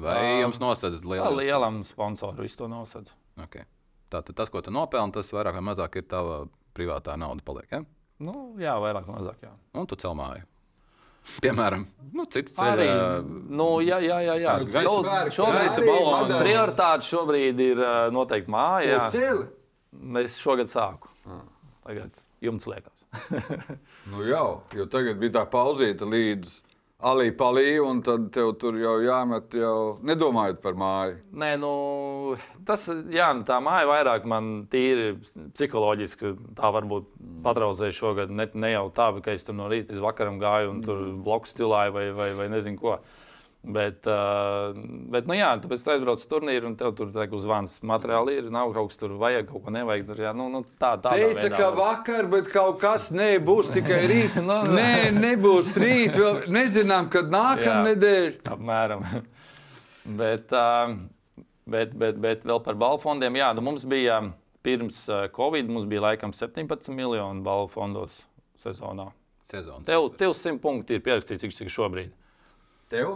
[0.00, 1.30] Vai jums nosedz liela?
[1.34, 3.12] Lielam sponsoram visu to nosedz.
[3.44, 3.66] Okay.
[4.10, 7.44] Tātad tas, ko tu nopelni, tas vairāk vai mazāk ir tava privātā nauda.
[7.46, 7.84] Paliek, ja?
[8.24, 9.40] Nu, jā, vairāk vai mazāk.
[9.46, 9.54] Jā.
[9.78, 10.44] Un tu cel māju.
[11.44, 12.74] Piemēram, nu, cits ceļš.
[12.74, 12.88] Arī,
[13.48, 14.36] nu, jā, jā, jā.
[14.44, 14.58] jā.
[14.84, 14.98] Nu,
[15.32, 15.78] šobrīd
[16.34, 17.82] prioritāte šobrīd ir
[18.14, 19.08] noteikti māja.
[20.20, 21.10] Es šogad sāku.
[21.84, 23.04] Tagad jums liekas.
[24.12, 26.54] nu jau, jo tagad bija tā pauzīta līdz
[27.02, 31.18] alī palī, un tad tev tur jau jāmet, jau nedomājot par māju.
[31.42, 31.72] Nē, nu,
[32.66, 35.14] tas, jā, nu, tā māja vairāk man tīri
[35.56, 37.10] psiholoģiski, tā varbūt
[37.44, 38.32] patraucēja šogad.
[38.32, 41.50] Ne, ne jau tā, ka es tur no rīta līdz vakaram gāju un tur bloku
[41.50, 42.98] stilāju vai, vai, vai nezinu ko.
[43.64, 44.74] Bet, uh,
[45.08, 47.78] bet nu jā, tāpēc tu aizbrauc uz turnīru un tev tur ir zvans.
[47.88, 50.04] Materiāli ir, nav kaut kas tur vajag, kaut ko nevajag.
[50.10, 54.36] Tur, jā, nu, nu, tā, tā Teica, ka vakar, bet kaut kas nebūs tikai rīt.
[54.36, 54.58] nu.
[54.68, 56.18] Nē, nebūs rīt.
[56.20, 58.36] Vēl nezinām, kad nākamā nedēļa.
[58.52, 59.06] Apmēram.
[60.20, 60.92] bet, uh,
[61.64, 63.40] bet, bet, bet vēl par balvu fondiem.
[63.40, 64.20] Jā, nu, mums bija
[64.64, 68.26] pirms Covid, mums bija laikam 17 miljoni balvu fondos
[68.60, 69.08] sezonā.
[69.48, 69.84] Sezonas.
[69.88, 72.12] Tev, tev 100 punkti ir pierakstīts, cik, cik šobrīd.
[72.94, 73.14] Tev?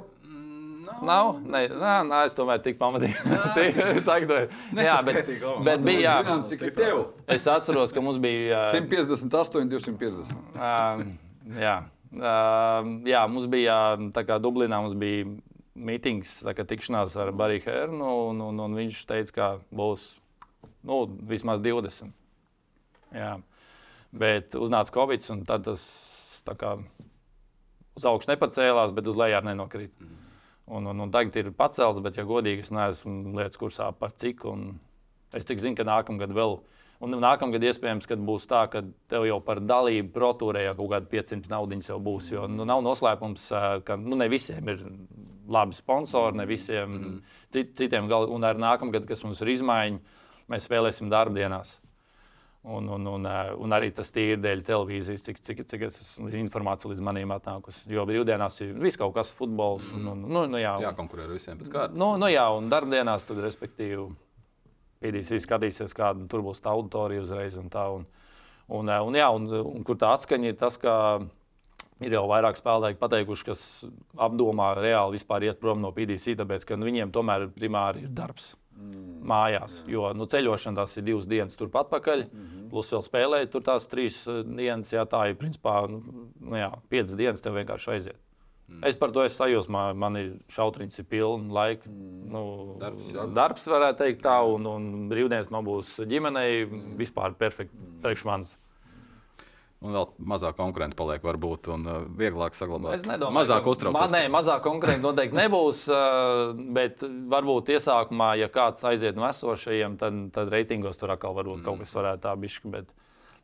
[0.88, 1.28] Nav, nav?
[1.46, 3.14] Nē, nē, nē, es tomēr tik pamatīgi.
[4.88, 5.28] jā, bet,
[5.68, 6.00] bet bija.
[6.02, 7.02] Jā, zinām, cik ir tev?
[7.30, 8.64] Es atceros, ka mums bija.
[8.72, 10.34] Uh, 158, 250.
[10.56, 11.04] Uh,
[11.62, 11.76] jā.
[12.08, 13.76] Uh, jā, mums bija
[14.16, 15.28] tā kā Dublinā mums bija
[15.78, 20.10] mītings, kā tikšanās ar Bariju Hērnu, un, un, un viņš teica, ka būs
[20.88, 22.10] nu, vismaz 20.
[23.14, 23.36] Jā.
[24.10, 25.86] Bet uznāca Covid, un tad tas
[26.48, 26.74] tā kā
[27.98, 29.92] uz augšu nepacēlās, bet uz leju arī nenokrīt.
[30.00, 30.16] Mm.
[30.68, 34.44] Un, un, un tagad ir pacēlts, bet, ja godīgi, es neesmu lietas kursā par cik.
[35.36, 36.58] Es tikai zinu, ka nākamgad vēl.
[37.04, 41.10] Un nākamgad iespējams, kad būs tā, ka tev jau par dalību protūrē jau kaut kāda
[41.12, 42.32] 500 naudiņas jau būs.
[42.34, 43.44] Jo nu, nav noslēpums,
[43.86, 44.82] ka nu, ne visiem ir
[45.48, 47.20] labi sponsori, ne visiem mm
[47.54, 48.10] cit, citiem.
[48.10, 51.78] Gal, un arī nākamgad, kas mums ir izmaiņas, mēs spēlēsim darbdienās.
[52.68, 56.90] Un, un, un, eh, un arī tas tīri dēļ televīzijas, cik, cik, cik es informācija
[56.90, 57.86] līdz manim atnākusi.
[57.94, 59.86] Jo brīvdienās ir viss kaut kas, futbols.
[59.96, 61.96] Un, un, nu, nu, jā, jā, konkurē ar visiem pēc kārtas.
[61.96, 64.10] Nu, nu, jā, un darbdienās tad, respektīvi,
[64.98, 67.54] Pīdīs skatīsies, kāda tur būs tā auditorija uzreiz.
[67.56, 68.04] Un tā, un,
[68.66, 70.94] un, eh, un, jā, un, un kur tā atskaņa ir tas, ka
[71.98, 73.62] Ir jau vairāk spēlētāji pateikuši, kas
[74.22, 78.52] apdomā reāli vispār iet prom no PDC, tāpēc ka nu, viņiem tomēr primāri ir darbs
[78.78, 79.18] mm.
[79.28, 79.82] mājās.
[79.90, 82.70] Jo nu, ceļošana tas ir divas dienas turpat pakaļ, mm -hmm.
[82.70, 84.92] plus vēl spēlēt tur tās trīs eh, dienas.
[84.92, 86.02] Jā, tā ir principā nu,
[86.40, 88.20] nu, jā, piecas dienas tev vienkārši aiziet.
[88.68, 88.84] Mm.
[88.84, 89.82] Es par to esmu sajūsmā.
[89.96, 91.88] Man ir šautriņš, ir pilna laika.
[91.88, 92.30] Mm.
[92.32, 92.42] Nu,
[92.80, 93.26] darbs, jā.
[93.34, 96.66] darbs, varētu teikt, tā, un, un brīvdienas man būs ģimenei.
[96.66, 96.96] Mm.
[97.00, 98.56] Vispār perfekti priekš manis.
[99.78, 102.96] Un vēl mazāk konkurenti paliek, varbūt, un uh, vieglāk saglabāt.
[102.96, 103.94] Es nedomāju, mazāk uztraukties.
[103.94, 105.84] Man, nē, mazāk konkurenti noteikti nebūs.
[105.86, 111.60] Uh, bet varbūt iesākumā, ja kāds aiziet no esošajiem, tad, tad reitingos tur atkal varbūt
[111.60, 111.66] mm.
[111.68, 112.72] kaut kas varētu tā bišķi.
[112.74, 112.90] Bet,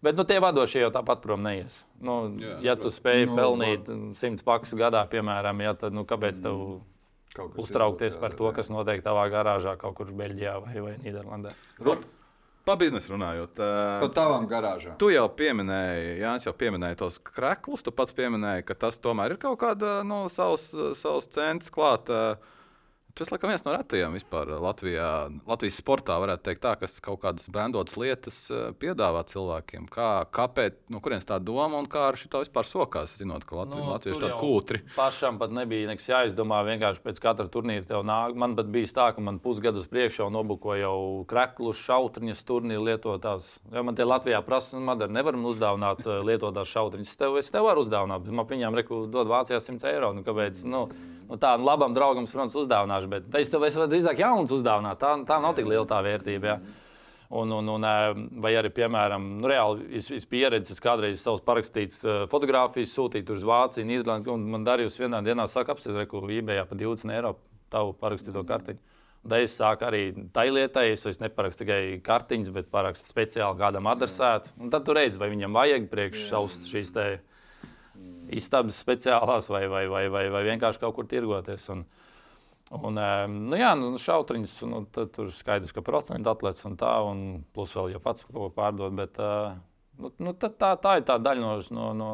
[0.03, 1.85] bet nu, tie vadošie jau tāpat prom neies.
[2.03, 4.11] Nu, Jā, ja tu spēj no, nu, pelnīt man...
[4.19, 7.55] 100 pakas gadā, piemēram, ja, tad nu, kāpēc tev mm.
[7.63, 11.55] uztraukties par to, kas notiek tavā garāžā kaut kur Beļģijā vai, vai Nīderlandē?
[11.79, 12.11] Rut.
[12.65, 13.59] Par biznesu runājot.
[13.61, 14.97] Par tavām garāžām.
[15.01, 17.85] Tu jau pieminēji, Jānis jau pieminēja tos kreklus.
[17.85, 22.23] Tu pats pieminēji, ka tas tomēr ir kaut kāda nu, savas, savas centas klāta.
[22.33, 22.51] Uh,
[23.15, 25.09] Tas laikam viens no retajiem vispār Latvijā.
[25.47, 29.85] Latvijas sportā varētu teikt, tā, kas kaut kādas brandotas lietas eh, piedāvā cilvēkiem.
[29.95, 33.85] Kā, kāpēc, no kurienes tā doma un kā ar šo vispār sokās, zinot, ka Latvijas,
[33.85, 34.83] nu, Latvijas ir tāda kūtri.
[34.97, 36.59] Pašam pat nebija nekas jāizdomā.
[36.67, 38.35] Vienkārši pēc katra turnīra tev nāk.
[38.35, 40.99] Man pat bija tā, ka man pusgadus priekšā jau nobukoja jau
[41.31, 43.53] kreklus, šautriņas turnīru lietotās.
[43.71, 47.15] Ja man tie Latvijā prasa, nu, man nevaram uzdāvināt eh, lietotās šautriņas.
[47.23, 50.17] Tev, es tev varu uzdāvināt, bet man viņām reku dod Vācijā 100 eiro.
[50.19, 50.67] Nu, kāpēc?
[50.67, 50.89] Nu,
[51.29, 55.01] nu, tādam labam draugam, protams, uzdāvināšu, bet es tev esmu drīzāk jauns uzdāvināt.
[55.03, 56.55] Tā, tā nav tik liela tā vērtība.
[56.55, 56.81] Ja.
[57.35, 57.87] Un, un, un,
[58.45, 63.47] vai arī, piemēram, nu, reāli es, es pieredzēju, es kādreiz savus parakstītas fotogrāfijas sūtīju uz
[63.49, 67.35] Vāciju, Nīderlandi, un man darījus vienā dienā saka, apsēst, ko eBay par 20 eiro
[67.73, 68.83] tavu parakstīto kartiņu.
[69.25, 70.03] Tad es sāku arī
[70.37, 74.53] tai lietai, es, es neparakstu tikai kartiņas, bet parakstu speciāli kādam adresētu.
[74.61, 77.07] Un tad tu redzi, vai viņam vajag priekš savus šīs te
[78.35, 81.67] istabas speciālās vai, vai, vai, vai, vai vienkārši kaut kur tirgoties.
[81.75, 81.85] Un,
[82.79, 83.01] un,
[83.35, 87.25] nu, jā, nu, šautriņas, nu, tur skaidrs, ka procentu atlētas un tā, un
[87.55, 88.97] plus vēl jau pats kaut ko pārdod.
[88.99, 89.21] Bet,
[89.99, 91.59] nu, nu, tā, tā, tā ir tā daļa no.
[91.79, 92.11] no, no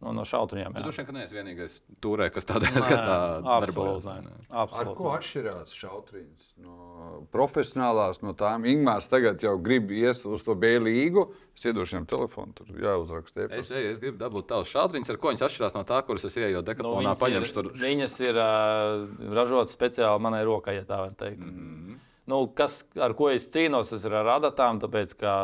[0.00, 0.74] no, no šautriņiem.
[0.76, 4.08] Tu droši vien neesi vienīgais turē, kas tādā veidā darbojas.
[4.48, 8.66] Ar ko atšķirās šautriņas no profesionālās, no tām?
[8.68, 11.28] Ingūns tagad jau grib iet uz to B līgu.
[11.56, 13.48] Es iedošu viņam telefonu, tur jāuzraksta.
[13.50, 16.38] Es, es, es gribu dabūt tavus šautriņus, ar ko viņas atšķirās no tā, kuras es
[16.40, 17.72] ieeju dekatlonā, nu, paņemšu tur.
[17.80, 21.42] Viņas ir uh, ražotas speciāli manai rokai, ja tā var teikt.
[21.44, 21.98] Mm -hmm.
[22.30, 25.34] Nu, kas, ar ko es cīnos, tas ir ar adatām, tāpēc ka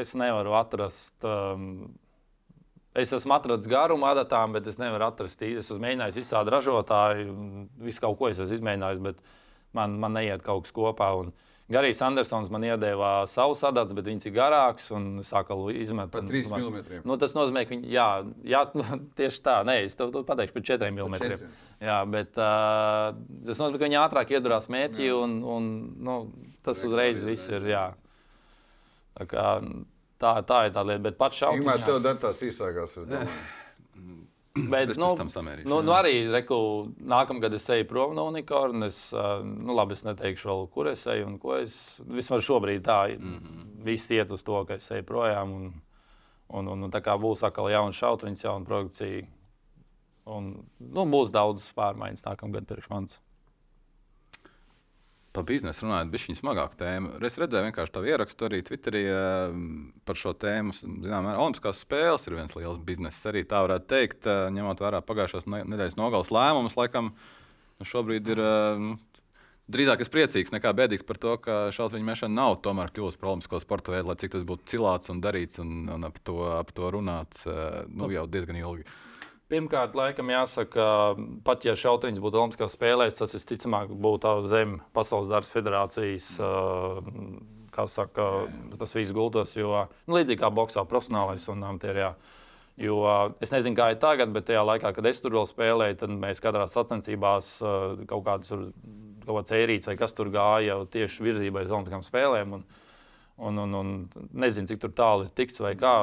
[0.00, 1.90] es nevaru atrast um,
[2.96, 5.60] Es esmu atradzis garumu adatām, bet es nevaru atrast īsti.
[5.60, 7.26] Es esmu mēģinājis visādi ražotāji,
[7.84, 9.20] visu kaut ko es esmu izmēģinājis, bet
[9.76, 11.10] man, man neiet kaut kas kopā.
[11.20, 11.34] Un
[11.72, 16.12] Garijs Andersons man iedēvā savus adats, bet viņš ir garāks un sāka izmet.
[16.14, 17.00] Par 3 mm.
[17.08, 18.08] Nu, tas nozīmē, ka viņi, jā,
[18.46, 18.60] jā
[19.18, 21.50] tieši tā, nē, es tev, tev pateikšu par 4 mm.
[21.82, 23.10] Jā, bet uh,
[23.48, 25.68] tas nozīmē, ka viņi ātrāk iedurās mērķi un, un
[26.06, 26.16] nu,
[26.64, 27.88] tas uzreiz viss ir, jā.
[29.16, 29.48] Tā kā,
[30.20, 31.60] Tā, tā ir tā lieta, bet pats šaubas.
[31.60, 32.96] Viņam tev dar tās īsākās.
[34.56, 35.10] Bet, nu,
[35.68, 36.56] nu, nu arī reku,
[36.96, 39.10] nākamgad es eju prom no unikornas.
[39.44, 41.74] Nu, labi, es neteikšu vēl, kur es eju un ko es.
[42.08, 43.66] Vismaz šobrīd tā, mm -hmm.
[43.84, 45.52] viss iet uz to, ka es eju projām.
[45.52, 45.74] Un,
[46.48, 49.26] un, un, un tā kā būs atkal jauna šautriņa, jauna produkcija.
[50.24, 53.20] Un, nu, būs daudz pārmaiņas nākamgad priekš manis
[55.36, 57.16] par biznesu runājot, bija šī smagāka tēma.
[57.26, 59.66] Es redzēju vienkārši tādu ierakstu arī Twitterī ehm,
[60.08, 60.74] par šo tēmu.
[60.76, 63.26] Zinām, Olimpiskās spēles ir viens liels bizness.
[63.28, 66.78] Arī tā varētu teikt, eh, ņemot vērā pagājušās nedēļas nogalas lēmumus.
[66.78, 68.94] Laikam, nu, šobrīd ir ehm,
[69.72, 73.60] drīzāk es priecīgs nekā bēdīgs par to, ka šauteņu mešana nav tomēr kļuvusi par olimpisko
[73.62, 76.92] sporta veidu, lai cik tas būtu cilāts un darīts un, un ap, to, ap to
[76.94, 78.88] runāts eh, nu, jau diezgan ilgi.
[79.46, 80.84] Pirmkārt, laikam jāsaka,
[81.46, 86.32] pat ja šauteņš būtu Olimpiskās spēlēs, tas visticamāk būtu zem Pasaules darba federācijas.
[87.76, 88.24] Kā saka,
[88.80, 92.14] tas viss gultos, jo nu, līdzīgi kā boxā, profesionālais un amatierijā.
[92.80, 92.96] Jo
[93.44, 96.42] es nezinu, kā ir tagad, bet tajā laikā, kad es tur vēl spēlēju, tad mēs
[96.42, 97.52] katrā sacensībās
[98.10, 102.58] kaut kādas ērīts vai kas tur gāja tieši virzībai uz Olimpiskām spēlēm.
[102.58, 102.66] Un,
[103.46, 105.98] un, un, un nezinu, cik tālu ir tikts vai kā.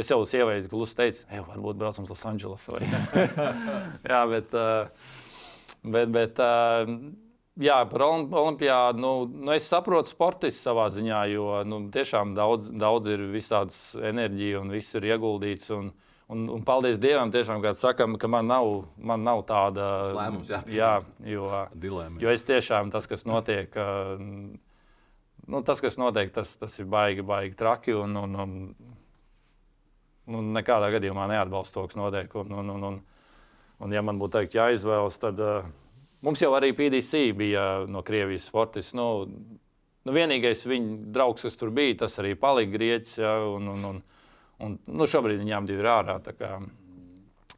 [0.00, 2.78] Es jau sievai klusi teicu, ej, varbūt braucam uz Losandželosu.
[4.12, 4.56] jā, bet,
[5.84, 6.40] bet, bet
[7.62, 13.12] jā, par olimpiādu nu, nu, es saprotu sportistu savā ziņā, jo nu, tiešām daudz, daudz
[13.14, 15.70] ir visādas enerģija un viss ir ieguldīts.
[15.76, 15.92] Un,
[16.24, 20.62] Un, un paldies Dievam, tiešām, kad sakam, ka man nav, man nav tāda lēmums, jā,
[20.72, 20.92] jā,
[21.28, 23.76] jo, Dilēma, jo es tiešām tas, kas notiek,
[25.44, 27.92] nu, tas, kas notiek, tas, tas ir baigi, baigi traki.
[28.00, 28.54] Un, un, un
[30.30, 32.32] nu, nekādā gadījumā neatbalstu to, kas notiek.
[32.40, 33.00] Un, un, un, un,
[33.84, 35.68] un, ja man būtu teikt, jāizvēlas, tad uh,
[36.24, 38.96] mums jau arī PDC bija no Krievijas sportists.
[38.96, 43.20] Nu, nu, vienīgais viņa draugs, kas tur bija, tas arī palika grieķis.
[43.20, 44.02] Ja, un, un, un,
[44.64, 46.18] un, nu, šobrīd viņām divi ir ārā.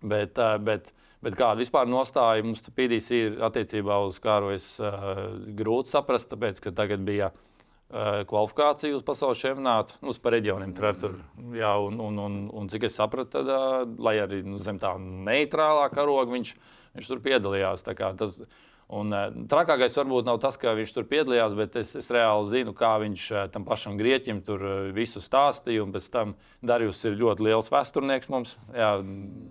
[0.03, 0.93] Bet, uh, bet,
[1.25, 6.61] Bet kāda vispār nostāja mums PDC ir attiecībā uz kāru, es uh, grūti saprast, tāpēc,
[6.63, 7.56] ka tagad bija uh,
[7.87, 10.75] kvalifikāciju uz pasaules čempionātu, nu, uz reģioniem.
[10.75, 11.19] Tur, tur,
[11.55, 14.97] jā, un, un, un, un cik es sapratu, tad, uh, lai arī nu, zem tā
[14.99, 16.55] neitrālā karoga viņš,
[16.99, 17.87] viņš tur piedalījās.
[17.87, 18.41] Tas,
[18.87, 22.71] Un, uh, trakākais varbūt nav tas, ka viņš tur piedalījās, bet es, es reāli zinu,
[22.71, 24.63] kā viņš tam pašam grieķim tur
[24.95, 25.83] visu stāstīja.
[25.83, 28.55] Un pēc tam Darījus ir ļoti liels vēsturnieks mums.
[28.71, 28.93] Jā,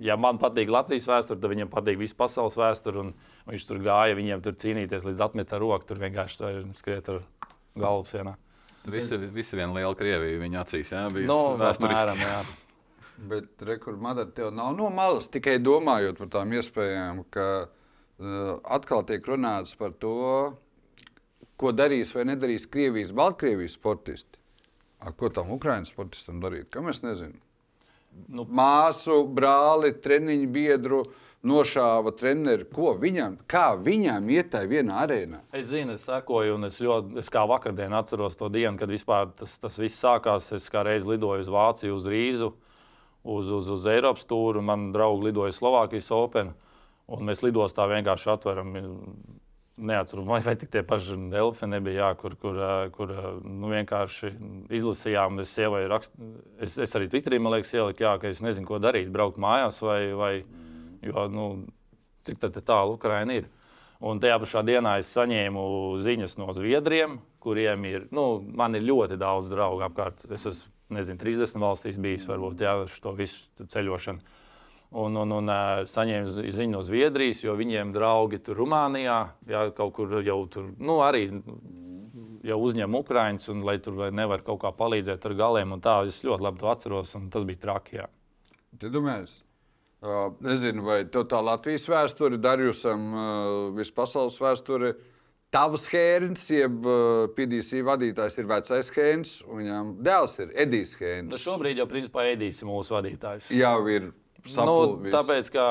[0.08, 3.10] ja man patīk Latvijas vēsture, tad viņam patīk visa pasaules vēsture.
[3.52, 7.26] Viņš tur gāja, viņiem tur cīnīties līdz atmetā roku, tur vienkārši skriet ar
[7.80, 8.36] galvu sienā.
[8.92, 10.92] Visi, visi viena liela Krievija viņa acīs.
[10.94, 12.18] Jā, bija no, nu, vēsturiski.
[12.22, 12.54] Mēram,
[13.32, 19.06] Bet rekur, Madara, tev nav no malas tikai domājot par tām iespējām, ka uh, atkal
[19.08, 20.18] tiek runāts par to,
[21.56, 24.42] ko darīs vai nedarīs Krievijas, Baltkrievijas sportisti.
[25.00, 26.68] A, ko tam Ukraiņas sportistam darīt?
[26.76, 27.40] Kam es nezinu?
[28.32, 31.02] Nu, Māsu, brāli, treniņu biedru.
[31.06, 35.42] Uh, nošāva treneri, ko viņam, kā viņam iet tajā vienā arēnā.
[35.56, 38.92] Es zinu, es sekoju, un es ļoti, es kā vakardien atceros to dienu, kad
[39.40, 40.52] tas, tas viss sākās.
[40.58, 42.52] Es kā reiz lidoju uz Vāciju, uz Rīzu,
[43.24, 46.54] uz, uz, uz Eiropas tūru, un man draugi lidoja Slovākijas Open.
[47.06, 48.78] Un mēs lidostā vienkārši atveram.
[49.76, 52.56] Neatceros, vai, vai tik tie paši Delfi nebija, jā, kur, kur,
[52.96, 53.10] kur
[53.44, 54.32] nu, vienkārši
[54.72, 55.42] izlasījām.
[55.44, 55.52] Es,
[55.92, 56.14] rakst,
[56.64, 59.84] es, es arī Twitterī, man liekas, ieliku, jā, ka es nezinu, ko darīt, braukt mājās
[59.84, 60.00] vai.
[60.16, 60.65] vai mm
[61.06, 61.50] Jo, nu,
[62.26, 63.50] cik tālu Ukraina ir?
[64.06, 65.66] Un tajā pašā dienā es saņēmu
[66.04, 70.26] ziņas no Zviedriem, kuriem ir, nu, man ir ļoti daudz draugu apkārt.
[70.36, 74.42] Es esmu, nezinu, 30 valstīs bijis, varbūt, jā, šo visu ceļošanu.
[74.96, 75.54] Un, un, un
[75.90, 79.18] saņēmu ziņu no Zviedrijas, jo viņiem draugi tur Rumānijā,
[79.50, 81.26] jā, kaut kur jau tur, nu, arī
[82.46, 85.80] jau uzņem Ukraiņus, un lai tur nevar kaut kā palīdzēt ar galiem.
[85.84, 88.00] Tā, es ļoti labi to atceros, un tas bija traki.
[88.04, 88.08] Jā.
[88.80, 89.45] Te domāju, Uh,
[90.46, 94.96] nezinu, vai tev tā Latvijas vēsture, Darījusam, uh, vispasaules vēsture.
[95.56, 96.84] Tavs Hēns, jeb
[97.38, 101.32] PDC vadītājs, ir vecais Hēns, un viņam dēls ir Edijs Hēns.
[101.32, 103.48] Nu šobrīd jau principā Edijs ir mūsu vadītājs.
[103.56, 104.10] Jau ir.
[104.46, 105.10] Sapulvis.
[105.10, 105.64] Nu, tāpēc, ka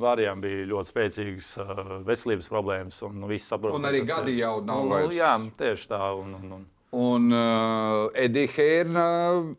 [0.00, 1.52] Vārijam bija ļoti spēcīgas
[2.04, 3.76] veselības problēmas, un nu, viss saprot.
[3.78, 4.82] Un arī gadi jau nav.
[4.84, 5.14] Nu, vairs...
[5.16, 5.30] Jā,
[5.60, 6.02] tieši tā.
[6.18, 6.66] Un, un, un.
[6.90, 9.04] Un uh, Edija Hērna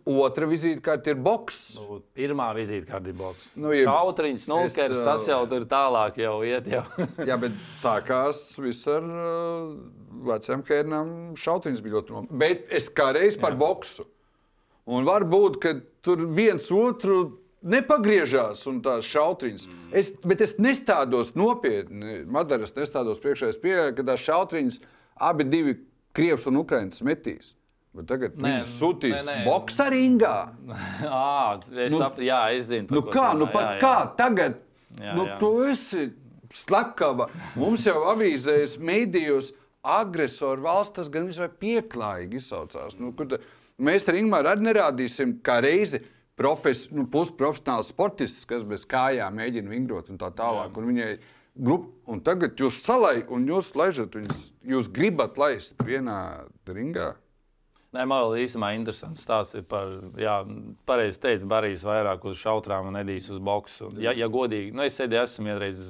[0.10, 1.60] otra vizītkarte ir boks.
[1.78, 3.52] Nu, pirmā vizītkarte ir boks.
[3.54, 6.72] Nu, ja Kautriņš, Nulkers, es, uh, tas jau tur tālāk jau iet.
[6.74, 6.82] Jau.
[7.30, 9.76] jā, bet sākās viss ar uh,
[10.26, 11.12] veciem Hērnam.
[11.38, 12.40] Šautiņš bija ļoti nopietns.
[12.42, 13.62] Bet es kā reiz par jā.
[13.62, 14.08] boksu.
[14.90, 17.20] Un varbūt, ka tur viens otru
[17.62, 19.68] nepagriežās un tās šautriņas.
[19.70, 19.92] Mm.
[20.02, 22.24] Es, bet es nestādos nopietni.
[22.26, 23.52] Madaras nestādos priekšā.
[23.54, 24.82] Es pieņēmu, ka tās šautriņas
[25.30, 25.76] abi divi
[26.16, 27.54] Krievs un Ukraiņas metīs.
[27.96, 30.36] Bet tagad viņš sūtīs boxa ringā.
[31.10, 32.88] à, es nu, saprotu, jā, es zinu.
[32.94, 33.80] Nu kā, nu pat jā, jā.
[33.82, 34.60] kā tagad?
[35.00, 35.38] Jā, nu, jā.
[35.42, 36.04] Tu esi
[36.54, 37.30] slepkava.
[37.58, 39.52] Mums jau avīzēs, mēdījos
[39.86, 42.98] agresoru valsts tas gan visai pieklājīgi izsaucās.
[43.00, 43.40] Nu, ta,
[43.82, 46.02] mēs ar Ingūru arī nerādīsim, kā reizi
[46.40, 50.78] profes, nu, pusprofesionāls sportists, kas bez kājām mēģina vingrot un tā tālāk.
[50.80, 51.12] Un viņai,
[51.56, 56.20] grupu, un tagad jūs salaikat, un jūs laižat viņus, jūs gribat laist vienā
[56.68, 57.14] ringā.
[57.90, 60.36] Nē, man vēl īstenībā interesants stāsts ir par, jā,
[60.86, 63.90] pareizi teica, Barijs vairāk uz šautrām un Edijs uz boksu.
[63.98, 65.82] Ja, ja godīgi, nu es sēdēju, esmu vienreiz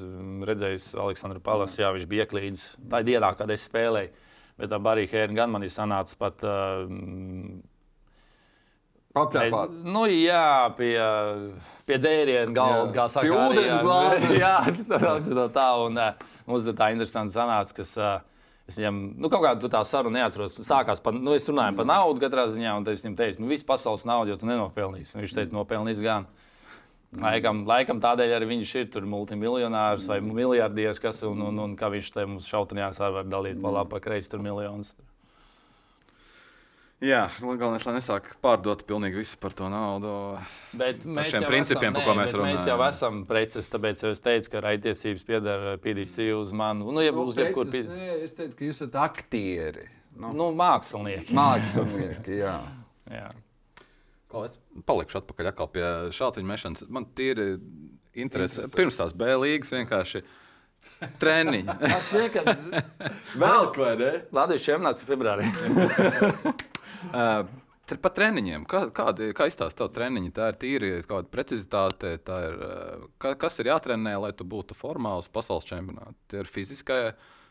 [0.48, 4.14] redzējis Aleksandru Palasu, jā, viņš bija ieklīdis tā dienā, kad es spēlēju.
[4.60, 6.88] Bet tā Barija Hērna gan man ir sanācis pat uh,
[9.18, 9.72] Apģērbāt.
[9.90, 10.94] Nu, jā, pie,
[11.90, 13.26] pie dzērienu galda, kā saka.
[13.26, 14.36] Pie ūdens glāzes.
[14.38, 14.56] jā,
[14.92, 15.70] tas ir tā.
[15.88, 17.96] Un uh, mums tā interesanta sanāca, kas.
[17.98, 18.20] Uh,
[18.70, 20.60] Es viņam, nu, kaut kādā tā saruna neatceros.
[20.62, 23.66] Sākās par, nu, es runāju par naudu katrā ziņā, un es viņam teicu, nu, visu
[23.66, 25.18] pasaules naudu jau tu nenopelnīsi.
[25.18, 26.28] Viņš teica, nopelnīs gan.
[27.18, 31.90] Laikam, laikam tādēļ arī viņš ir tur multimiljonārs vai miljardieris, kas, un, un, un kā
[31.90, 34.94] viņš te mums šautenjās var dalīt pa labi, pa kreisi tur miljonus.
[37.00, 40.10] Jā, galvenais, lai nesāk pārdot pilnīgi visu par to naudu.
[40.76, 42.58] Bet mēs šiem principiem, esam, par ko mēs runājam.
[42.58, 46.84] Mēs jau esam preces, tāpēc es teicu, ka raitiesības pieder PDC uz mani.
[46.84, 47.96] Nu, ja nu, uz jebkuru PDC.
[47.96, 49.86] Nē, es teiktu, ka jūs esat aktieri.
[50.20, 51.32] Nu, nu mākslinieki.
[51.38, 52.58] Mākslinieki, jā.
[53.22, 53.30] jā.
[54.30, 54.58] Kā es
[54.90, 55.86] palikšu atpakaļ pie
[56.18, 56.84] šāda mešanas.
[56.92, 57.54] Man tīri
[58.20, 58.68] interesi.
[58.76, 60.26] Pirms tās B līgas vienkārši.
[61.20, 61.64] Treniņi.
[63.40, 64.12] Vēl kaut kādā.
[64.36, 65.48] Latvijas čempionāts februārī.
[67.10, 67.48] Uh,
[67.98, 68.68] par treniņiem.
[68.70, 70.34] Kā, kādi, kā izstāsta tev treniņi?
[70.36, 72.14] Tā ir tīri kāda precizitāte.
[72.26, 72.60] Tā ir,
[73.22, 76.20] ka, kas ir jātrenē, lai tu būtu formāls pasaules čempionāts?
[76.30, 77.00] Tie ir fiziskie.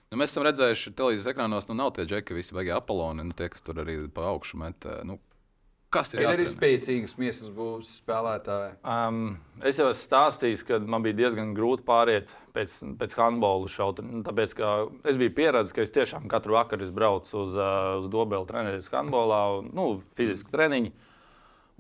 [0.09, 3.51] Nu, mēs esam redzējuši televīzijas ekrānos, nu nav tie džeki, visi beigas apeloni, nu, tie,
[3.53, 4.86] kas tur arī pa augšu met.
[5.05, 5.18] Nu,
[5.93, 6.55] kas ir Ir arī jātrenē?
[6.55, 8.76] spēcīgas miesas būs spēlētāji.
[8.84, 14.05] Um, es jau esmu stāstījis, ka man bija diezgan grūti pāriet pēc, pēc handbola šauta.
[14.05, 14.72] Nu, tāpēc, ka
[15.09, 17.59] es biju pieredzējis, ka es tiešām katru vakaru braucu uz,
[18.03, 19.86] uz Dobelu trenēties handbolā, un, nu,
[20.18, 20.93] fiziski treniņi.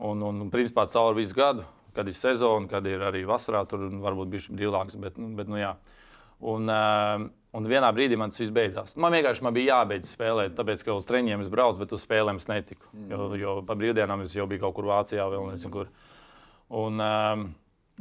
[0.08, 1.64] Un, un, un principā cauri visu gadu,
[1.96, 4.98] kad ir sezona, kad ir arī vasarā, tur varbūt bija brīvāks.
[5.02, 5.72] Bet, nu, bet, nu, jā.
[6.46, 7.26] un, uh,
[7.56, 8.96] un vienā brīdī man tas viss beidzās.
[9.00, 12.40] Man vienkārši man bija jābeidz spēlēt, tāpēc, ka uz treniņiem es braucu, bet uz spēlēm
[12.40, 12.90] es netiku.
[13.08, 15.88] Jo, jo pa brīvdienām es jau biju kaut kur Vācijā, vēl nezinu kur.
[16.68, 17.46] Un, um,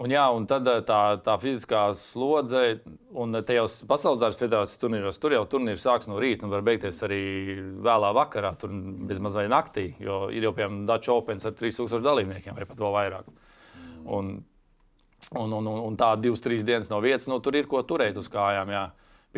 [0.04, 2.82] un, jā, un tad eh, tā, tā fiziskā slodze,
[3.16, 7.00] un tajos pasaules dārza federācijas turnīros, tur jau turnīrs sāks no rīta un var beigties
[7.08, 7.22] arī
[7.88, 8.76] vēlā vakarā, tur
[9.08, 9.94] bezmaz vai naktī.
[10.04, 13.34] Jo ir jau piemēram Dutch Opens ar 3000 dalībniekiem, vai pat vēl vairāk.
[14.08, 14.36] Un,
[15.32, 18.20] un, un, un, un tā divas, trīs dienas no vietas, nu, tur ir ko turēt
[18.20, 18.76] uz kājām.
[18.76, 18.88] Jā.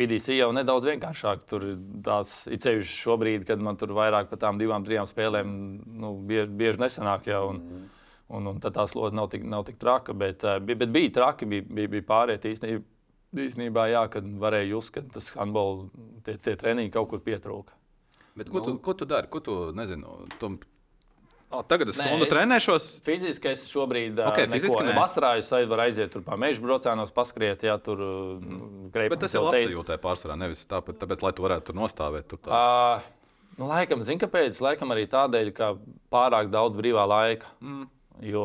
[0.00, 1.44] PDC jau nedaudz vienkāršāk.
[1.50, 1.66] Tur
[2.04, 5.50] tās ir ceļš šobrīd, kad man tur vairāk par tām divām, trijām spēlēm
[6.00, 7.28] nu, bieži, bieži nesanāk.
[7.28, 7.90] Jā, un, mm.
[8.38, 10.16] un, un tad tā slodze nav tik, nav tik traka.
[10.16, 12.86] Bet, eh, bet, bija traki, bija, bija, bija pārējie īstenībā.
[13.30, 15.92] Īsnībā, jā, kad varēja just, ka tas handbols,
[16.26, 17.76] tie, tie treniņi kaut kur pietrūka.
[18.34, 18.80] Bet, ko, tu, Nu.
[18.82, 19.30] ko tu dari?
[19.30, 20.16] Ko tu nezinu?
[20.40, 20.50] Tu...
[21.50, 22.84] O, tagad es stundu trenēšos.
[23.02, 24.94] Fiziski es šobrīd Ok, okay, fiziski neko nē.
[24.94, 27.98] vasarā es varu aiziet tur pa meža braucienos, paskriet, ja tur
[28.38, 28.92] mm.
[28.94, 30.38] Bet tas ir labi jūtē pārsvarā.
[30.38, 32.28] Nevis tāpēc, tāpēc, lai tu varētu tur nostāvēt.
[32.30, 32.54] Tur tā.
[32.54, 34.62] Uh, nu, laikam, zinu, kāpēc.
[34.62, 35.72] Laikam arī tādēļ, ka
[36.14, 37.50] pārāk daudz brīvā laika.
[37.58, 37.90] Mm.
[38.20, 38.44] Jo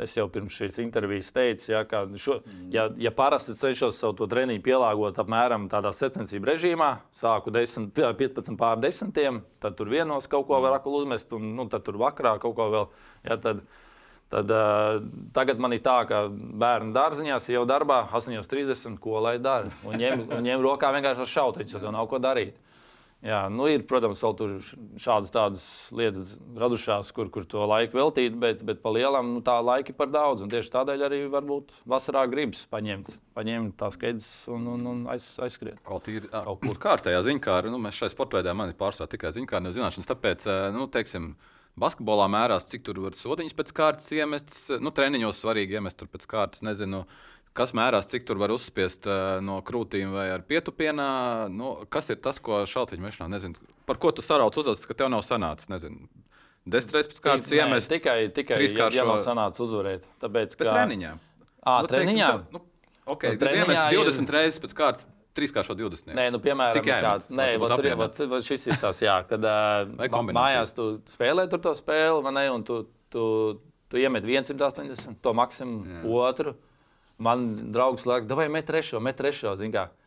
[0.00, 2.38] es jau pirms šīs intervijas teicu, ja, ka, šo,
[2.72, 8.56] ja, ja parasti cenšos savu to treniņu pielāgot apmēram tādā secensību režīmā, sāku 10, 15
[8.60, 12.38] pār 10, tad tur vienos kaut ko var aklu uzmest, un nu, tad tur vakarā
[12.40, 12.92] kaut ko vēl.
[13.28, 13.64] Ja, tad,
[14.32, 15.02] Tad, uh,
[15.36, 18.94] tagad man ir tā, ka bērnu dārziņā jau darbā 8.30.
[18.96, 19.68] ko lai dara.
[19.84, 22.56] Un ņem, un ņem rokā vienkārši šauteņus, jo nav ko darīt.
[23.22, 24.54] Jā, nu ir, protams, vēl tur
[24.98, 25.64] šādas tādas
[25.94, 29.98] lietas radušās, kur, kur to laiku veltīt, bet, bet pa lielam nu, tā laika ir
[29.98, 30.42] par daudz.
[30.42, 35.28] Un tieši tādēļ arī varbūt vasarā gribas paņemt, paņemt tās kēdes un, un, un aiz,
[35.38, 35.78] aizskriet.
[35.86, 37.70] Kaut ir kaut kur kārtējā ziņkāra.
[37.70, 40.10] Nu, mēs šai sporta veidā man ir pārsvarā tikai ziņkāra, nevis zināšanas.
[40.10, 41.30] Tāpēc, nu, teiksim,
[41.78, 44.64] basketbolā mērās, cik tur var sodiņas pēc kārtas iemestas.
[44.82, 46.66] Nu, treniņos svarīgi iemest tur pēc kārtas.
[46.66, 47.04] Nezinu,
[47.56, 51.08] kas mērās, cik tur var uzspiest eh, no krūtīm vai ar pietupienā.
[51.52, 53.60] Nu, kas ir tas, ko šauteņu mešanā nezinu?
[53.86, 55.68] Par ko tu sarauc uzvedas, ka tev nav sanācis?
[55.72, 56.08] Nezinu.
[56.62, 57.90] Desmit reizes pēc kārtas iemest.
[57.90, 60.04] tikai tikai trīskāršo- ja nav sanācis uzvarēt.
[60.22, 61.16] Tāpēc, Bet ka, treniņā.
[61.66, 62.28] À, Nu, teiksim, treniņā?
[62.30, 62.60] tā, Nu,
[63.06, 64.34] okay, Nu, treniņā treniņā ir- 20 ir...
[64.36, 66.14] reizes pēc kārtas, trīskāršo 20.
[66.14, 67.26] Nē, nu, piemēram, Cik jāiemet?
[67.26, 69.40] kā, nē, būtu tur, va, va, šis ir tas, jā, kad
[70.38, 73.58] mājās tu spēlē tur to spēli, vai ne, un tu, tu,
[73.90, 76.54] tu iemet 180, to maksimumu otru.
[77.18, 79.54] Man draugs saka, vai met trešo, met trešo.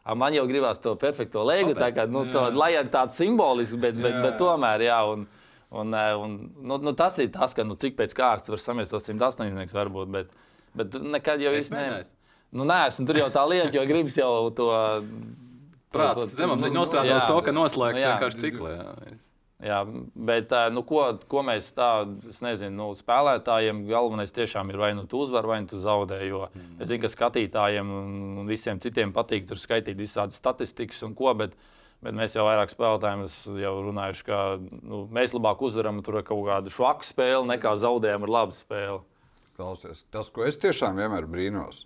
[0.03, 3.77] A, Man jau gribās to perfekto lēgu, tā kā, nu, to, lai arī tāds simbolisks,
[3.79, 4.99] bet, bet, bet tomēr, jā.
[5.13, 5.27] Un,
[5.71, 8.91] un, eh, un, nu, nu, tas ir tas, ka nu, cik pēc kārtas var samest
[8.91, 10.35] tos 180 varbūt, bet,
[10.75, 12.11] bet nekad jau īsti mēģināju.
[12.55, 14.69] Nu, nē, esmu tur jau tā lieta, jo gribas jau to.
[15.95, 17.15] Prāts zemam nu, jā.
[17.15, 18.67] uz to, ka noslēgt Nu, vienkārši ciklu.
[18.73, 19.15] jā.
[19.63, 19.77] Jā,
[20.15, 21.69] bet nu, ko, ko mēs
[22.43, 26.17] nezinu, nu, spēlētājiem galvenais tiešām ir vai nu tu uzvari, vai nu tu zaudē.
[26.27, 26.81] Jo Mm.
[26.81, 31.33] es zinu, ka skatītājiem un visiem citiem patīk tur skaitīt visādas statistikas un ko.
[31.33, 31.55] Bet,
[32.03, 33.23] bet mēs jau vairāk spēlētājiem
[33.63, 38.29] jau runājuši, ka nu, mēs labāk uzvaram tur kaut kādu švaku spēli nekā zaudējam ar
[38.29, 38.99] labu spēli.
[39.55, 41.85] Klausies, tas, ko es tiešām vienmēr brīnos,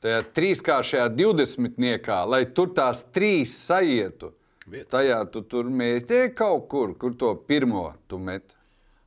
[0.00, 4.32] tajā trīskāršajā divdesmitniekā, lai tur tās trīs sajietu,
[4.70, 4.90] Vieta.
[4.96, 8.54] tajā tu tur mēģināji kaut kur, kur to pirmo tu met.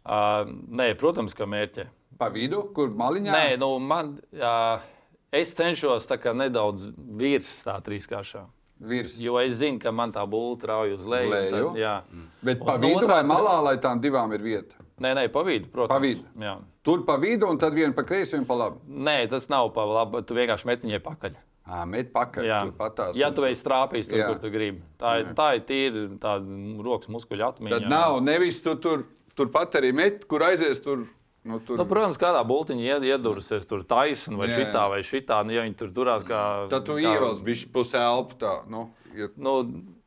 [0.03, 1.87] Uh, nē, protams, ka mērķi.
[2.19, 3.31] Pa vidu, kur maliņā?
[3.31, 4.81] Nē, nu, man, jā,
[5.31, 8.43] es cenšos nedaudz virs tā trīskāršā.
[8.83, 9.15] Virs.
[9.21, 11.31] Jo es zinu, ka man tā būtu rauja uz leju.
[11.31, 11.51] Leju?
[11.71, 11.93] Tad, jā,
[12.43, 14.75] Bet Un pa vidu vai malā, lai tām divām ir vieta?
[14.99, 15.93] nē, nē, pa vidu, protams.
[15.93, 16.25] Pa vidu.
[16.39, 16.57] Jā.
[16.83, 18.81] Tur pa vidu, un tad viena pa kreisi, viena pa labi.
[18.87, 20.23] Nē, tas nav pa labi.
[20.27, 21.37] Tu vienkārši met viņai pakaļ.
[21.87, 23.15] Met pakaļ, Jā, tur patās.
[23.15, 24.25] ja tu esi strāpījis tur, Jā.
[24.27, 24.81] kur tu gribi.
[24.99, 27.77] Tā ir, tā ir tīra tāda rokas muskuļu atmiņa.
[27.77, 29.05] Tad nav nevis tu tur,
[29.35, 31.05] tur pat arī met, kur aizies tur.
[31.45, 31.75] Nu, tur.
[31.79, 34.89] Nu, protams, kādā bultiņā ied, iedurusies tur taisnība vai Jā, šitā jā.
[34.91, 35.39] vai šitā.
[35.45, 36.69] Nu, ja viņi tur turās kā.
[36.71, 38.53] tad tu kā- ievelc bišķi pusē elpu tā.
[38.71, 39.31] Nu, ir.
[39.35, 39.57] Nu,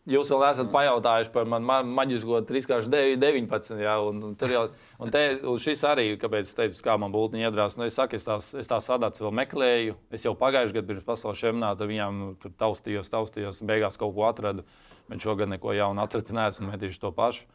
[0.08, 3.80] jūs vēl neesat pajautājuši par manu ma maģisko 3,19.
[3.80, 4.64] Jā, un, un, tur jau,
[4.98, 7.78] un, te, un šis arī, kāpēc es teicu, kā man būtu iedrās.
[7.78, 9.98] Nu, es saku, es tās, es tās sadāts vēl meklēju.
[10.14, 14.28] Es jau pagājušajā gadā pirms pasaules čempionāta viņām tur taustījos, taustījos, un beigās kaut ko
[14.28, 14.66] atradu.
[15.10, 17.46] Bet šogad neko jaunu atradu, neesmu metījuši to pašu.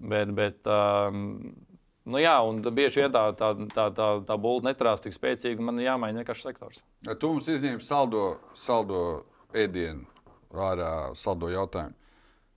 [0.00, 1.50] Bet, bet um,
[2.08, 5.78] Nu, jā, un bieži vien tā, tā, tā, tā, tā būtne neturās tik spēcīgi, man
[5.78, 6.80] ir jāmaina vienkārši sektors.
[7.06, 8.24] Ja tu mums izņēmi saldo,
[8.56, 9.02] saldo
[9.52, 10.08] ēdienu
[10.50, 11.99] ārā, saldo jautājumu.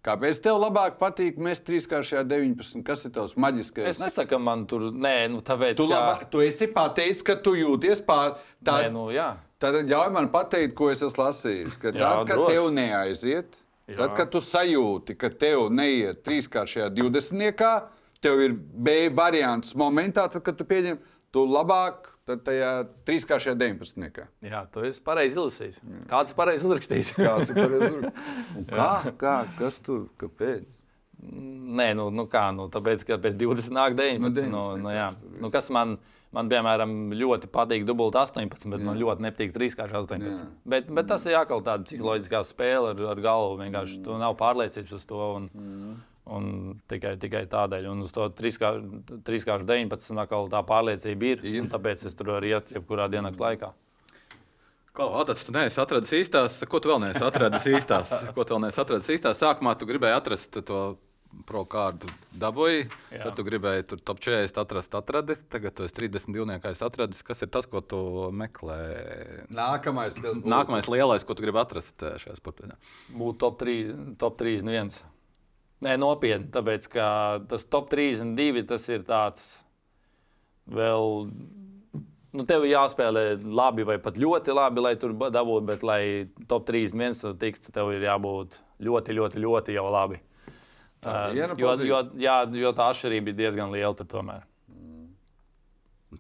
[0.04, 2.82] Kāpēc tev labāk patīk mest trīskāršajā 19?
[2.84, 3.86] Kas ir tavs maģiskais?
[3.94, 5.96] Es nesaku, man tur nē, nu, tāpēc, Tu, ka...
[5.96, 8.36] labā, tu esi pateicis, ka tu jūties pār.
[8.68, 9.30] Tā, Nē, nu, jā.
[9.64, 11.78] Tad ļauj man pateikt, ko es esmu lasījis.
[11.80, 12.52] Ka Jā, tad, kad droši.
[12.58, 13.56] tev neaiziet,
[13.88, 13.96] Jā.
[14.02, 17.64] tad, kad tu sajūti, ka tev neiet trīskāršajā 20.
[18.24, 21.00] tev ir B variants momentā, tad, kad tu pieņem,
[21.32, 22.70] tu labāk tad tajā
[23.08, 24.24] trīskāršajā 19.
[24.48, 25.82] Jā, tu esi pareizi izlasījis.
[26.12, 27.12] Kāds ir pareizi uzrakstījis?
[27.20, 28.32] Kāds ir pareizs?
[28.72, 28.90] Kā?
[29.20, 29.36] Kā?
[29.60, 30.08] Kas tur?
[30.22, 30.66] Kāpēc?
[31.24, 34.20] Nē, nu, nu kā, nu, tāpēc, ka pēc 20 nāk 19.
[34.20, 35.06] Nu, Nu, 19, nu, nu, jā.
[35.14, 35.94] tas tur nu, kas man,
[36.36, 38.88] man, piemēram, ļoti patīk dubult 18, bet jā.
[38.90, 40.02] man ļoti nepatīk 3,18.
[40.04, 40.26] 18.
[40.28, 40.50] Jā.
[40.74, 43.62] Bet, bet tas ir atkal tāda psiholoģiskā spēle ar, ar galvu.
[43.62, 44.04] Vienkārši mm.
[44.08, 45.22] tu nav pārliecības uz to.
[45.38, 45.96] Un, mm.
[46.32, 51.42] Un tikai, tikai tādēļ, un uz to 3,19 atkal tā pārliecība ir.
[51.44, 51.66] Ir.
[51.72, 53.74] Tāpēc es tur varu iet jebkurā dienas laikā.
[54.94, 56.60] Klau, Atats, tu neesi atradis īstās.
[56.70, 58.14] Ko tu vēl neesi atradis īstās?
[58.36, 59.42] Ko tu vēl neesi atradis īstās?
[59.42, 60.82] Sākumā tu gribēji atrast to
[61.50, 62.08] pro kārdu
[62.38, 62.84] dabūji.
[63.10, 63.24] Jā.
[63.24, 65.36] Tad tu gribēji tur top 40 atrast, atradi.
[65.50, 66.60] Tagad tu esi 32.
[66.88, 67.24] atradis.
[67.26, 68.00] Kas ir tas, ko tu
[68.38, 68.78] meklē?
[69.50, 70.20] Nākamais?
[70.46, 72.78] Nākamais lielais, ko tu gribi atrast eh, šajā sportā.
[73.10, 73.80] Būtu top 3,
[74.22, 75.02] top 3 viens.
[75.84, 77.06] Nē, nopietni, tāpēc ka
[77.50, 79.50] tas top 32 tas ir tāds
[80.72, 81.28] vēl.
[82.34, 86.04] Nu, tev jāspēlē labi, vai pat ļoti labi, lai tur dabūtu, bet, lai
[86.50, 90.18] top 31 tu tiktu, tev ir jābūt ļoti, ļoti, ļoti jau labi.
[91.04, 94.46] Tā Uh, jo, jo, jā, jo tā atšķirība ir diezgan liela tur tomēr.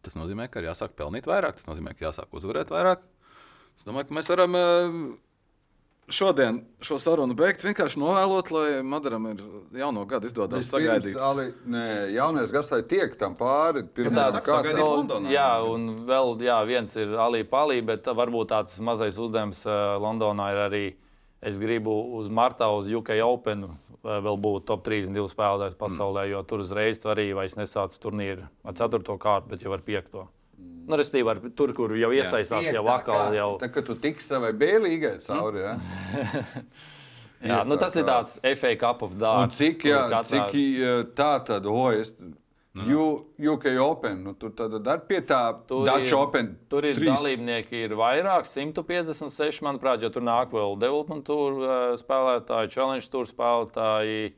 [0.03, 1.59] Tas nozīmē, ka ir jāsāk pelnīt vairāk.
[1.59, 3.05] Tas nozīmē, ka jāsāk uzvarēt vairāk.
[3.77, 4.97] Es domāju, ka mēs varam eh,
[6.11, 7.63] šodien šo sarunu beigt.
[7.63, 9.43] Vienkārši novēlot, lai Madaram ir
[9.79, 11.15] jauno gadu izdodas sagaidīt.
[11.19, 11.85] Ali, nē,
[12.15, 13.85] jaunais gads, lai tiek tam pāri.
[13.95, 14.73] Pirmā tāds kārta.
[14.73, 15.31] sagaidīt Londonā.
[15.33, 20.51] jā, un vēl jā, viens ir Ali Palī, bet varbūt tāds mazais uzdevums uh, Londonā
[20.53, 20.85] ir arī.
[21.43, 26.43] Es gribu uz Martā, uz UK Open, uh, vēl būt top 32 spēlētājs pasaulē, jo
[26.47, 29.03] tur uzreiz tu arī vairs nesāc turnīru ar 4.
[29.19, 30.23] kārtu, bet jau ar 5.
[30.85, 33.33] Nu, Respektīvi, ar tur, kur jau iesaistās, jau atkal.
[33.37, 35.61] Jau, Tā kā tu tiksi savai bēlīgai cauri.
[35.63, 35.75] Ja?
[37.43, 39.57] jā, nu, tas ir tāds FA Cup of Un Darts.
[39.61, 42.13] cik, jā, katrā- cik tā tad, o, es,
[42.73, 45.39] U- UK Open, nu, tur tad ar pie tā
[45.69, 46.47] Tur Dutch ir- Open.
[46.71, 51.93] Tur ir trīs- dalībnieki, ir vairāk, 156, manuprāt, jo tur nāk vēl development tour eh,
[52.01, 54.33] spēlētāji, challenge tour spēlētāji.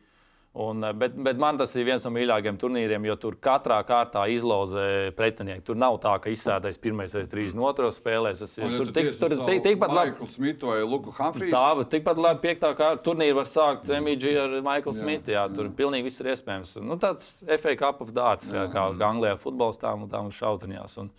[0.55, 4.21] Un, eh, bet, bet man tas ir viens no mīļākajiem turnīriem, jo tur katrā kārtā
[4.31, 5.65] izlozē pretinieki.
[5.67, 8.39] Tur nav tā, ka izsēdais pirmais vai trīs no otras spēlēs.
[8.39, 10.29] Tas ir tur tu tik, tur, tik, tikpat labi.
[10.31, 11.51] Smitu vai Luku Humphreys.
[11.51, 15.35] Tā, tikpat labi piektā kārta turnīra var sākt MIG ar Michaelu Smitu.
[15.35, 16.77] Jā, tur pilnīgi viss ir iespējams.
[16.87, 17.29] Nu, tāds
[17.59, 20.99] FA Cup of Darts, jā, kā Anglijā futbols tām un tām šauteņās.
[21.03, 21.11] Un,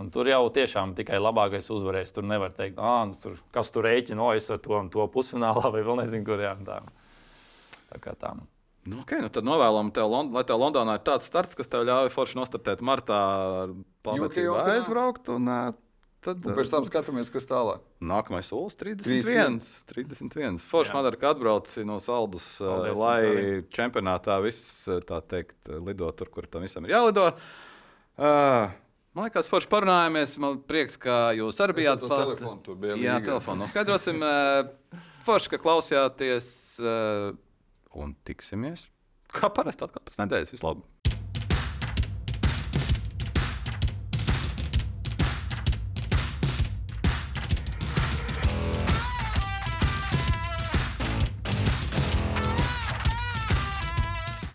[0.00, 2.16] un tur jau tiešām tikai labākais uzvarēs.
[2.16, 5.68] Tur nevar teikt, nu, tur, kas tur rēķina, no es ar to un to pusfinālā
[5.76, 6.56] vai vēl nezinu, kur jā.
[6.64, 6.86] Tā.
[7.92, 8.38] Tā kā tā.
[8.88, 11.84] Nu, okay, nu tad novēlam, tev, Lond lai tev Londonā ir tāds starts, kas tev
[11.88, 13.18] ļauj forši nostartēt martā
[14.54, 14.78] Openā?
[14.78, 15.28] aizbraukt.
[15.34, 15.50] Un,
[16.24, 17.84] tad, Un pēc tam skatāmies, kas tālāk.
[18.00, 19.60] Nākamais solis 31.
[19.92, 20.58] 31.
[20.70, 23.46] Forši man ir, ka atbrauci no saldus, Paldies lai arī.
[23.74, 27.32] čempionātā viss tā teikt lido tur, kur tam visam ir jālido.
[28.18, 28.72] Uh,
[29.16, 30.36] Man liekas, forši parunājāmies.
[30.38, 32.36] Man prieks, ka jūs arī bijāt to klāt.
[32.38, 34.20] telefonu Jā, telefonu noskaidrosim.
[35.26, 36.46] Forši, ka klausījāties
[36.78, 37.32] eh,
[37.96, 38.88] un tiksimies.
[39.32, 40.54] Kā parasti atkal pēc nedēļas.
[40.56, 41.17] Vislabāk!